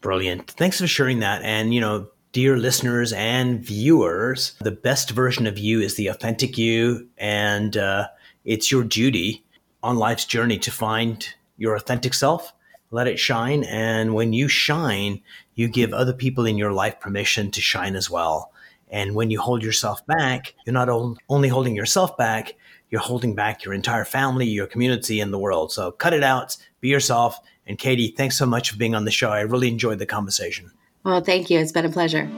Brilliant. 0.00 0.50
Thanks 0.52 0.80
for 0.80 0.86
sharing 0.86 1.20
that. 1.20 1.42
And 1.42 1.74
you 1.74 1.80
know 1.80 2.08
dear 2.32 2.58
listeners 2.58 3.14
and 3.14 3.60
viewers 3.60 4.56
the 4.60 4.70
best 4.70 5.10
version 5.10 5.46
of 5.46 5.56
you 5.58 5.80
is 5.80 5.94
the 5.94 6.08
authentic 6.08 6.58
you. 6.58 7.08
And 7.16 7.76
uh, 7.76 8.08
it's 8.44 8.70
your 8.70 8.84
duty 8.84 9.44
on 9.82 9.96
life's 9.96 10.24
journey 10.24 10.58
to 10.58 10.70
find 10.70 11.26
your 11.56 11.74
authentic 11.74 12.14
self 12.14 12.52
let 12.90 13.06
it 13.06 13.18
shine. 13.18 13.64
And 13.64 14.14
when 14.14 14.32
you 14.32 14.48
shine, 14.48 15.20
you 15.54 15.68
give 15.68 15.92
other 15.92 16.12
people 16.12 16.46
in 16.46 16.56
your 16.56 16.72
life 16.72 17.00
permission 17.00 17.50
to 17.52 17.60
shine 17.60 17.96
as 17.96 18.10
well. 18.10 18.52
And 18.88 19.14
when 19.14 19.30
you 19.30 19.40
hold 19.40 19.62
yourself 19.62 20.06
back, 20.06 20.54
you're 20.64 20.72
not 20.72 20.88
only 21.28 21.48
holding 21.48 21.74
yourself 21.74 22.16
back, 22.16 22.54
you're 22.88 23.00
holding 23.00 23.34
back 23.34 23.64
your 23.64 23.74
entire 23.74 24.04
family, 24.04 24.46
your 24.46 24.68
community, 24.68 25.20
and 25.20 25.32
the 25.32 25.38
world. 25.38 25.72
So 25.72 25.90
cut 25.90 26.12
it 26.12 26.22
out, 26.22 26.56
be 26.80 26.88
yourself. 26.88 27.40
And 27.66 27.78
Katie, 27.78 28.14
thanks 28.16 28.38
so 28.38 28.46
much 28.46 28.70
for 28.70 28.76
being 28.76 28.94
on 28.94 29.04
the 29.04 29.10
show. 29.10 29.30
I 29.30 29.40
really 29.40 29.68
enjoyed 29.68 29.98
the 29.98 30.06
conversation. 30.06 30.70
Well, 31.02 31.20
thank 31.20 31.50
you. 31.50 31.58
It's 31.58 31.72
been 31.72 31.84
a 31.84 31.90
pleasure. 31.90 32.30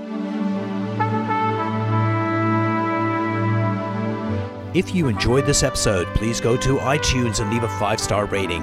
If 4.75 4.95
you 4.95 5.09
enjoyed 5.09 5.45
this 5.45 5.63
episode, 5.63 6.07
please 6.15 6.41
go 6.41 6.57
to 6.57 6.77
iTunes 6.79 7.41
and 7.41 7.51
leave 7.53 7.63
a 7.63 7.79
five 7.79 8.01
star 8.01 8.25
rating. 8.27 8.63